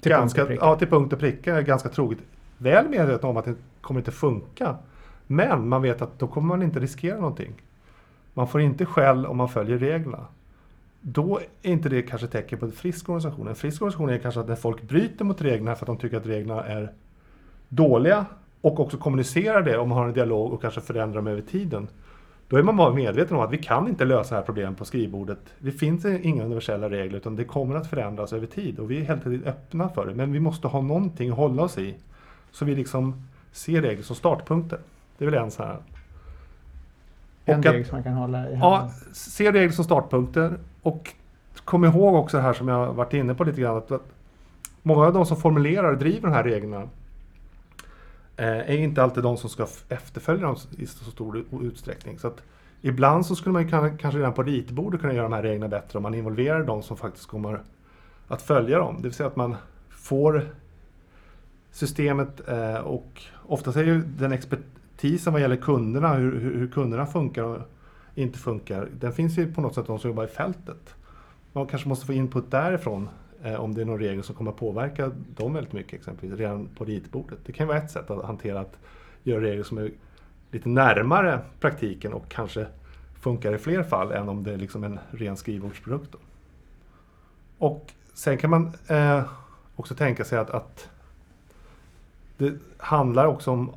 till 0.00 0.10
ganska, 0.10 0.46
punkt 0.46 0.58
ja, 0.62 0.76
till 0.76 0.88
punkt 0.88 1.12
och 1.12 1.18
pricka, 1.18 1.62
ganska 1.62 1.88
troget. 1.88 2.18
Väl 2.58 2.88
medveten 2.88 3.30
om 3.30 3.36
att 3.36 3.44
det 3.44 3.54
kommer 3.82 4.00
inte 4.00 4.12
funka. 4.12 4.76
Men 5.26 5.68
man 5.68 5.82
vet 5.82 6.02
att 6.02 6.18
då 6.18 6.26
kommer 6.26 6.48
man 6.48 6.62
inte 6.62 6.80
riskera 6.80 7.16
någonting. 7.16 7.52
Man 8.34 8.48
får 8.48 8.60
inte 8.60 8.86
skäll 8.86 9.26
om 9.26 9.36
man 9.36 9.48
följer 9.48 9.78
reglerna. 9.78 10.26
Då 11.00 11.40
är 11.62 11.70
inte 11.70 11.88
det 11.88 12.02
kanske 12.02 12.26
tecken 12.26 12.58
på 12.58 12.66
en 12.66 12.72
frisk 12.72 13.08
organisation. 13.08 13.48
En 13.48 13.54
frisk 13.54 13.82
organisation 13.82 14.10
är 14.10 14.18
kanske 14.18 14.40
att 14.40 14.48
när 14.48 14.56
folk 14.56 14.82
bryter 14.82 15.24
mot 15.24 15.42
reglerna 15.42 15.74
för 15.74 15.84
att 15.84 15.86
de 15.86 15.96
tycker 15.96 16.16
att 16.16 16.26
reglerna 16.26 16.64
är 16.64 16.92
dåliga 17.68 18.26
och 18.60 18.80
också 18.80 18.96
kommunicerar 18.96 19.62
det 19.62 19.78
om 19.78 19.88
man 19.88 19.98
har 19.98 20.06
en 20.06 20.14
dialog 20.14 20.52
och 20.52 20.60
kanske 20.60 20.80
förändrar 20.80 21.16
dem 21.16 21.26
över 21.26 21.42
tiden. 21.42 21.88
Då 22.48 22.56
är 22.56 22.62
man 22.62 22.76
bara 22.76 22.94
medveten 22.94 23.36
om 23.36 23.42
att 23.42 23.52
vi 23.52 23.58
kan 23.58 23.88
inte 23.88 24.04
lösa 24.04 24.34
det 24.34 24.40
här 24.40 24.46
problemet 24.46 24.78
på 24.78 24.84
skrivbordet. 24.84 25.38
Det 25.58 25.72
finns 25.72 26.04
inga 26.04 26.44
universella 26.44 26.90
regler 26.90 27.18
utan 27.18 27.36
det 27.36 27.44
kommer 27.44 27.74
att 27.74 27.90
förändras 27.90 28.32
över 28.32 28.46
tid 28.46 28.78
och 28.78 28.90
vi 28.90 29.00
är 29.00 29.04
helt 29.04 29.26
enkelt 29.26 29.46
öppna 29.46 29.88
för 29.88 30.06
det. 30.06 30.14
Men 30.14 30.32
vi 30.32 30.40
måste 30.40 30.68
ha 30.68 30.80
någonting 30.80 31.30
att 31.30 31.36
hålla 31.36 31.62
oss 31.62 31.78
i. 31.78 31.94
Så 32.50 32.64
vi 32.64 32.74
liksom 32.74 33.22
ser 33.52 33.82
regler 33.82 34.02
som 34.02 34.16
startpunkter. 34.16 34.78
Det 35.18 35.24
är 35.24 35.30
väl 35.30 35.42
en 35.44 35.50
så 35.50 35.62
här. 35.62 35.78
En 37.44 37.62
regel 37.62 37.86
som 37.86 37.96
man 37.96 38.02
kan 38.02 38.12
hålla 38.12 38.38
i 38.38 38.54
handen. 38.54 38.58
Ja, 38.60 38.90
se 39.12 39.52
regler 39.52 39.72
som 39.72 39.84
startpunkter 39.84 40.58
och 40.82 41.14
kom 41.64 41.84
ihåg 41.84 42.14
också 42.14 42.36
det 42.36 42.42
här 42.42 42.52
som 42.52 42.68
jag 42.68 42.92
varit 42.92 43.14
inne 43.14 43.34
på 43.34 43.44
lite 43.44 43.60
grann. 43.60 43.76
Att, 43.76 43.90
att 43.90 44.06
många 44.82 45.06
av 45.06 45.12
de 45.12 45.26
som 45.26 45.36
formulerar 45.36 45.92
och 45.92 45.98
driver 45.98 46.28
de 46.28 46.34
här 46.34 46.44
reglerna 46.44 46.88
eh, 48.36 48.46
är 48.46 48.76
inte 48.76 49.02
alltid 49.02 49.22
de 49.22 49.36
som 49.36 49.50
ska 49.50 49.66
efterfölja 49.88 50.46
dem 50.46 50.56
i 50.78 50.86
så 50.86 51.10
stor 51.10 51.44
utsträckning. 51.62 52.18
Så 52.18 52.28
att 52.28 52.42
ibland 52.80 53.26
så 53.26 53.36
skulle 53.36 53.52
man 53.52 53.68
kanske 53.68 54.18
redan 54.18 54.32
på 54.32 54.42
ritbordet 54.42 55.00
kunna 55.00 55.12
göra 55.12 55.28
de 55.28 55.32
här 55.32 55.42
reglerna 55.42 55.68
bättre 55.68 55.96
om 55.96 56.02
man 56.02 56.14
involverar 56.14 56.64
de 56.64 56.82
som 56.82 56.96
faktiskt 56.96 57.26
kommer 57.26 57.60
att 58.28 58.42
följa 58.42 58.78
dem. 58.78 58.96
Det 58.96 59.02
vill 59.02 59.12
säga 59.12 59.26
att 59.26 59.36
man 59.36 59.56
får 59.90 60.48
systemet 61.72 62.48
eh, 62.48 62.74
och 62.74 63.22
oftast 63.46 63.76
är 63.76 63.84
ju 63.84 64.02
den 64.02 64.32
expertisen 64.32 65.32
vad 65.32 65.42
gäller 65.42 65.56
kunderna, 65.56 66.14
hur, 66.14 66.40
hur 66.40 66.68
kunderna 66.68 67.06
funkar 67.06 67.42
och 67.42 67.58
inte 68.14 68.38
funkar, 68.38 68.88
den 69.00 69.12
finns 69.12 69.38
ju 69.38 69.52
på 69.52 69.60
något 69.60 69.74
sätt 69.74 69.86
de 69.86 69.98
som 69.98 70.10
jobbar 70.10 70.24
i 70.24 70.28
fältet. 70.28 70.94
Man 71.52 71.66
kanske 71.66 71.88
måste 71.88 72.06
få 72.06 72.12
input 72.12 72.50
därifrån 72.50 73.08
eh, 73.42 73.54
om 73.54 73.74
det 73.74 73.80
är 73.80 73.84
någon 73.84 73.98
regel 73.98 74.22
som 74.22 74.34
kommer 74.34 74.50
att 74.50 74.56
påverka 74.56 75.10
dem 75.36 75.54
väldigt 75.54 75.72
mycket 75.72 75.92
exempelvis 75.92 76.38
redan 76.38 76.68
på 76.76 76.84
ritbordet. 76.84 77.38
Det 77.44 77.52
kan 77.52 77.68
vara 77.68 77.78
ett 77.78 77.90
sätt 77.90 78.10
att 78.10 78.24
hantera 78.24 78.60
att 78.60 78.78
göra 79.22 79.40
regler 79.40 79.64
som 79.64 79.78
är 79.78 79.90
lite 80.50 80.68
närmare 80.68 81.40
praktiken 81.60 82.12
och 82.12 82.28
kanske 82.28 82.66
funkar 83.20 83.54
i 83.54 83.58
fler 83.58 83.82
fall 83.82 84.12
än 84.12 84.28
om 84.28 84.42
det 84.42 84.52
är 84.52 84.56
liksom 84.56 84.84
en 84.84 84.98
ren 85.10 85.36
skrivbordsprodukt. 85.36 86.12
Då. 86.12 86.18
Och 87.58 87.92
sen 88.14 88.38
kan 88.38 88.50
man 88.50 88.72
eh, 88.86 89.22
också 89.76 89.94
tänka 89.94 90.24
sig 90.24 90.38
att, 90.38 90.50
att 90.50 90.88
det 92.42 92.58
handlar 92.78 93.26
också 93.26 93.50
om, 93.50 93.70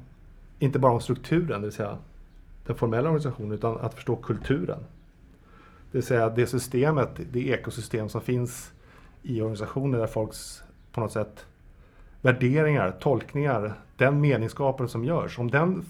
inte 0.60 0.80
bara 0.80 0.92
om 0.92 1.02
strukturen, 1.02 1.62
det 1.62 1.68
vill 1.68 1.76
säga 1.76 1.98
den 2.66 2.76
formella 2.76 3.10
organisationen, 3.10 3.52
utan 3.52 3.80
att 3.80 3.94
förstå 3.94 4.16
kulturen. 4.16 4.80
Det 5.92 5.98
vill 5.98 6.04
säga 6.04 6.30
det 6.30 6.48
systemet, 6.48 7.10
det 7.32 7.50
ekosystem 7.50 8.10
som 8.10 8.22
finns 8.22 8.72
i 9.24 9.42
organisationer 9.42 10.00
där 10.00 10.08
folks 10.08 10.64
på 10.92 11.02
något 11.02 11.12
sätt 11.12 11.46
värderingar, 12.22 12.92
tolkningar, 13.00 13.74
den 13.98 14.22
meningsskapelse 14.22 14.92
som 14.92 15.06
görs, 15.06 15.40
om 15.40 15.52
den 15.52 15.82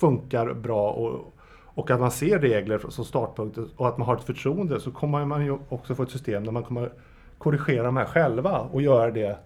funkar 0.00 0.54
bra 0.54 0.90
och, 0.90 1.34
och 1.64 1.90
att 1.90 2.00
man 2.00 2.10
ser 2.10 2.38
regler 2.38 2.78
som 2.88 3.04
startpunkt 3.04 3.58
och 3.76 3.88
att 3.88 3.98
man 3.98 4.06
har 4.06 4.16
ett 4.16 4.24
förtroende 4.24 4.80
så 4.80 4.90
kommer 4.90 5.24
man 5.24 5.44
ju 5.44 5.58
också 5.68 5.94
få 5.94 6.02
ett 6.02 6.10
system 6.10 6.44
där 6.44 6.52
man 6.52 6.62
kommer 6.62 6.92
korrigera 7.38 7.82
de 7.82 7.96
här 7.96 8.04
själva 8.04 8.58
och 8.60 8.82
göra 8.82 9.10
det 9.10 9.38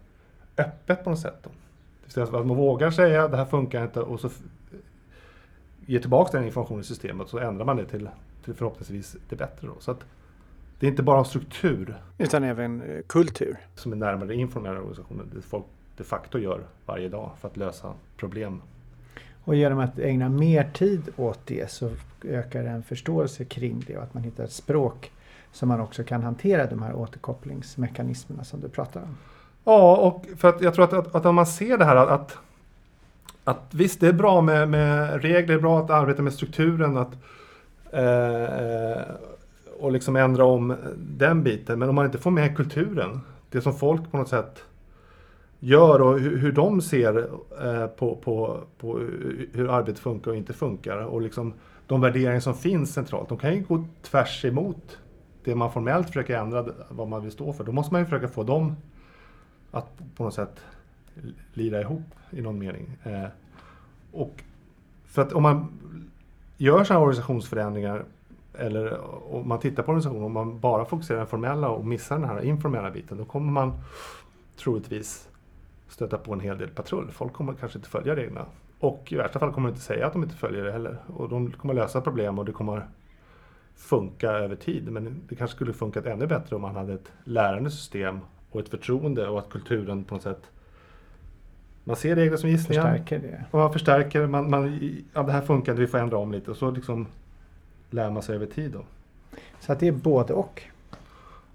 öppet 0.59 1.05
på 1.05 1.11
något 1.11 1.18
sätt. 1.18 1.38
Då. 1.42 1.50
Vill 2.05 2.12
säga 2.12 2.25
att 2.25 2.33
man 2.33 2.57
vågar 2.57 2.90
säga 2.90 3.29
det 3.29 3.37
här 3.37 3.45
funkar 3.45 3.85
inte 3.85 4.01
och 4.01 4.21
så 4.21 4.31
ger 5.87 6.01
tillbaka 6.01 6.37
den 6.37 6.47
informationen 6.47 6.81
i 6.81 6.85
systemet 6.85 7.29
så 7.29 7.38
ändrar 7.38 7.64
man 7.64 7.77
det 7.77 7.87
till, 7.87 8.09
till 8.45 8.55
förhoppningsvis 8.55 9.17
det 9.29 9.37
bättre. 9.37 9.67
Då. 9.67 9.75
Så 9.81 9.90
att 9.90 10.05
det 10.79 10.87
är 10.87 10.90
inte 10.90 11.03
bara 11.03 11.25
struktur. 11.25 11.97
Utan 12.19 12.45
även 12.45 12.83
eh, 12.83 13.03
kultur. 13.07 13.57
Som 13.75 13.93
är 13.93 13.97
närmare 13.97 14.35
informella 14.35 14.79
organisationer. 14.79 15.25
Det 15.35 15.43
folk 15.43 15.64
de 15.97 16.05
facto 16.05 16.38
gör 16.38 16.61
varje 16.87 17.09
dag 17.09 17.31
för 17.40 17.49
att 17.49 17.57
lösa 17.57 17.93
problem. 18.17 18.62
Och 19.45 19.55
genom 19.55 19.79
att 19.79 19.99
ägna 19.99 20.29
mer 20.29 20.71
tid 20.75 21.03
åt 21.17 21.40
det 21.45 21.71
så 21.71 21.90
ökar 22.25 22.64
en 22.64 22.83
förståelse 22.83 23.45
kring 23.45 23.85
det 23.87 23.97
och 23.97 24.03
att 24.03 24.14
man 24.14 24.23
hittar 24.23 24.45
ett 24.45 24.53
språk 24.53 25.12
som 25.53 25.69
man 25.69 25.81
också 25.81 26.05
kan 26.05 26.23
hantera 26.23 26.67
de 26.67 26.83
här 26.83 26.95
återkopplingsmekanismerna 26.95 28.45
som 28.45 28.61
du 28.61 28.69
pratar 28.69 29.03
om. 29.03 29.17
Ja, 29.64 29.96
och 29.96 30.27
för 30.37 30.48
att 30.48 30.62
jag 30.62 30.74
tror 30.74 30.85
att, 30.85 30.92
att, 30.92 31.14
att 31.14 31.27
om 31.27 31.35
man 31.35 31.46
ser 31.46 31.79
det 31.79 31.85
här 31.85 31.96
att, 31.96 32.38
att 33.44 33.74
visst, 33.74 34.00
det 34.00 34.09
är 34.09 34.12
bra 34.12 34.40
med, 34.40 34.68
med 34.68 35.22
regler, 35.22 35.46
det 35.46 35.55
är 35.55 35.59
bra 35.59 35.81
att 35.81 35.90
arbeta 35.90 36.22
med 36.22 36.33
strukturen 36.33 36.96
att, 36.96 37.12
eh, 37.92 38.44
eh, 38.44 39.03
och 39.81 39.92
liksom 39.92 40.16
ändra 40.16 40.44
om 40.44 40.77
den 40.96 41.42
biten. 41.42 41.79
Men 41.79 41.88
om 41.88 41.94
man 41.94 42.07
inte 42.07 42.18
får 42.18 42.31
med 42.31 42.57
kulturen, 42.57 43.20
det 43.50 43.61
som 43.61 43.74
folk 43.74 44.11
på 44.11 44.16
något 44.16 44.29
sätt 44.29 44.64
gör 45.59 46.03
och 46.03 46.20
hur, 46.20 46.37
hur 46.37 46.53
de 46.53 46.81
ser 46.81 47.29
eh, 47.62 47.87
på, 47.87 48.16
på, 48.16 48.61
på 48.79 48.98
hur 49.53 49.70
arbetet 49.70 49.98
funkar 49.98 50.31
och 50.31 50.37
inte 50.37 50.53
funkar 50.53 50.96
och 50.96 51.22
liksom 51.22 51.53
de 51.87 52.00
värderingar 52.00 52.40
som 52.40 52.55
finns 52.55 52.92
centralt, 52.92 53.29
de 53.29 53.38
kan 53.38 53.55
ju 53.55 53.62
gå 53.62 53.85
tvärs 54.03 54.44
emot 54.44 54.98
det 55.44 55.55
man 55.55 55.72
formellt 55.72 56.07
försöker 56.07 56.38
ändra, 56.38 56.66
vad 56.88 57.09
man 57.09 57.22
vill 57.22 57.33
stå 57.33 57.53
för. 57.53 57.64
Då 57.64 57.72
måste 57.72 57.94
man 57.94 58.00
ju 58.00 58.05
försöka 58.05 58.29
få 58.29 58.42
dem 58.42 58.77
att 59.75 60.17
på 60.17 60.25
något 60.25 60.35
sätt 60.35 60.61
lira 61.53 61.81
ihop 61.81 62.15
i 62.31 62.41
någon 62.43 62.59
mening. 62.59 62.97
Eh, 63.03 63.27
och 64.13 64.43
för 65.05 65.23
att 65.23 65.33
om 65.33 65.43
man 65.43 65.69
gör 66.57 66.85
sådana 66.85 67.03
organisationsförändringar 67.03 68.05
eller 68.59 69.01
om 69.35 69.49
man 69.49 69.61
tittar 69.61 69.83
på 69.83 69.91
organisationen, 69.91 70.25
om 70.25 70.33
man 70.33 70.61
bara 70.61 70.85
fokuserar 70.85 71.19
på 71.19 71.21
den 71.21 71.31
formella 71.31 71.69
och 71.69 71.87
missar 71.87 72.19
den 72.19 72.29
här 72.29 72.41
informella 72.41 72.91
biten, 72.91 73.19
då 73.19 73.25
kommer 73.25 73.53
man 73.53 73.73
troligtvis 74.57 75.29
stöta 75.89 76.19
på 76.19 76.33
en 76.33 76.41
hel 76.41 76.59
del 76.59 76.69
patrull. 76.69 77.11
Folk 77.11 77.33
kommer 77.33 77.55
kanske 77.55 77.79
inte 77.79 77.89
följa 77.89 78.17
reglerna. 78.17 78.47
Och 78.79 79.13
i 79.13 79.17
värsta 79.17 79.39
fall 79.39 79.53
kommer 79.53 79.69
de 79.69 79.73
inte 79.73 79.85
säga 79.85 80.07
att 80.07 80.13
de 80.13 80.23
inte 80.23 80.37
följer 80.37 80.65
det 80.65 80.73
heller. 80.73 80.99
Och 81.07 81.29
de 81.29 81.53
kommer 81.53 81.75
lösa 81.75 82.01
problem 82.01 82.39
och 82.39 82.45
det 82.45 82.53
kommer 82.53 82.89
funka 83.77 84.31
över 84.31 84.57
tid. 84.57 84.91
Men 84.91 85.23
det 85.29 85.37
kanske 85.37 85.55
skulle 85.55 85.73
funkat 85.73 86.07
ännu 86.07 86.27
bättre 86.27 86.57
om 86.57 86.63
man 86.63 86.77
hade 86.77 86.95
ett 86.95 87.13
lärande 87.25 87.71
system 87.71 88.21
och 88.55 88.61
ett 88.61 88.69
förtroende 88.69 89.29
och 89.29 89.38
att 89.38 89.51
kulturen 89.51 90.05
på 90.05 90.14
något 90.14 90.23
sätt 90.23 90.43
man 91.85 91.97
ser 91.97 92.17
regler 92.17 92.37
som 92.37 92.51
gissningar. 92.51 92.83
Förstärker 92.83 93.19
det. 93.19 93.45
Och 93.51 93.59
man 93.59 93.73
förstärker, 93.73 94.27
man, 94.27 94.51
man, 94.51 94.81
ja, 95.14 95.23
det 95.23 95.33
här 95.33 95.40
funkar 95.40 95.75
vi 95.75 95.87
får 95.87 95.99
ändra 95.99 96.19
om 96.19 96.33
lite 96.33 96.51
och 96.51 96.57
så 96.57 96.71
liksom 96.71 97.07
lär 97.90 98.11
man 98.11 98.23
sig 98.23 98.35
över 98.35 98.47
tid. 98.47 98.71
Då. 98.71 98.85
Så 99.61 99.73
att 99.73 99.81
det 99.81 99.88
är 99.88 99.93
både 99.93 100.33
och? 100.33 100.62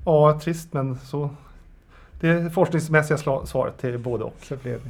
Ja, 0.05 0.39
trist 0.39 0.73
men 0.73 0.97
så. 0.97 1.29
Det 2.19 2.29
är 2.29 2.49
forskningsmässiga 2.49 3.17
svaret 3.45 3.77
till 3.77 3.99
både 3.99 4.23
och. 4.23 4.35
Så 4.41 4.55
blev 4.55 4.83
det. 4.83 4.89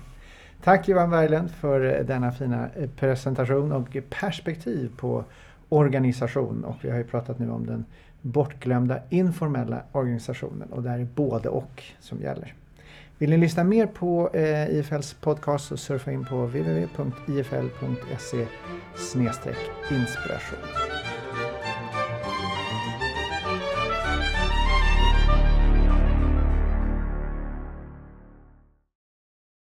Tack 0.64 0.88
Johan 0.88 1.10
Berglund 1.10 1.52
för 1.52 2.04
denna 2.04 2.32
fina 2.32 2.70
eh, 2.76 2.90
presentation 2.90 3.72
och 3.72 3.98
perspektiv 4.10 4.92
på 4.98 5.24
organisation. 5.70 6.64
Och 6.64 6.76
vi 6.82 6.90
har 6.90 6.98
ju 6.98 7.04
pratat 7.04 7.40
nu 7.40 7.50
om 7.50 7.66
den 7.66 7.86
bortglömda 8.22 9.00
informella 9.10 9.82
organisationen 9.92 10.68
och 10.72 10.84
där 10.84 11.00
är 11.00 11.08
både 11.16 11.50
och 11.50 11.84
som 12.00 12.22
gäller. 12.22 12.54
Vill 13.18 13.30
ni 13.30 13.38
lyssna 13.38 13.64
mer 13.64 13.86
på 13.86 14.30
eh, 14.34 14.70
IFLs 14.70 15.14
podcast 15.14 15.66
så 15.66 15.78
surfa 15.78 16.12
in 16.12 16.26
på 16.26 16.46
www.ifl.se 16.46 16.88
inspiration. 19.92 21.09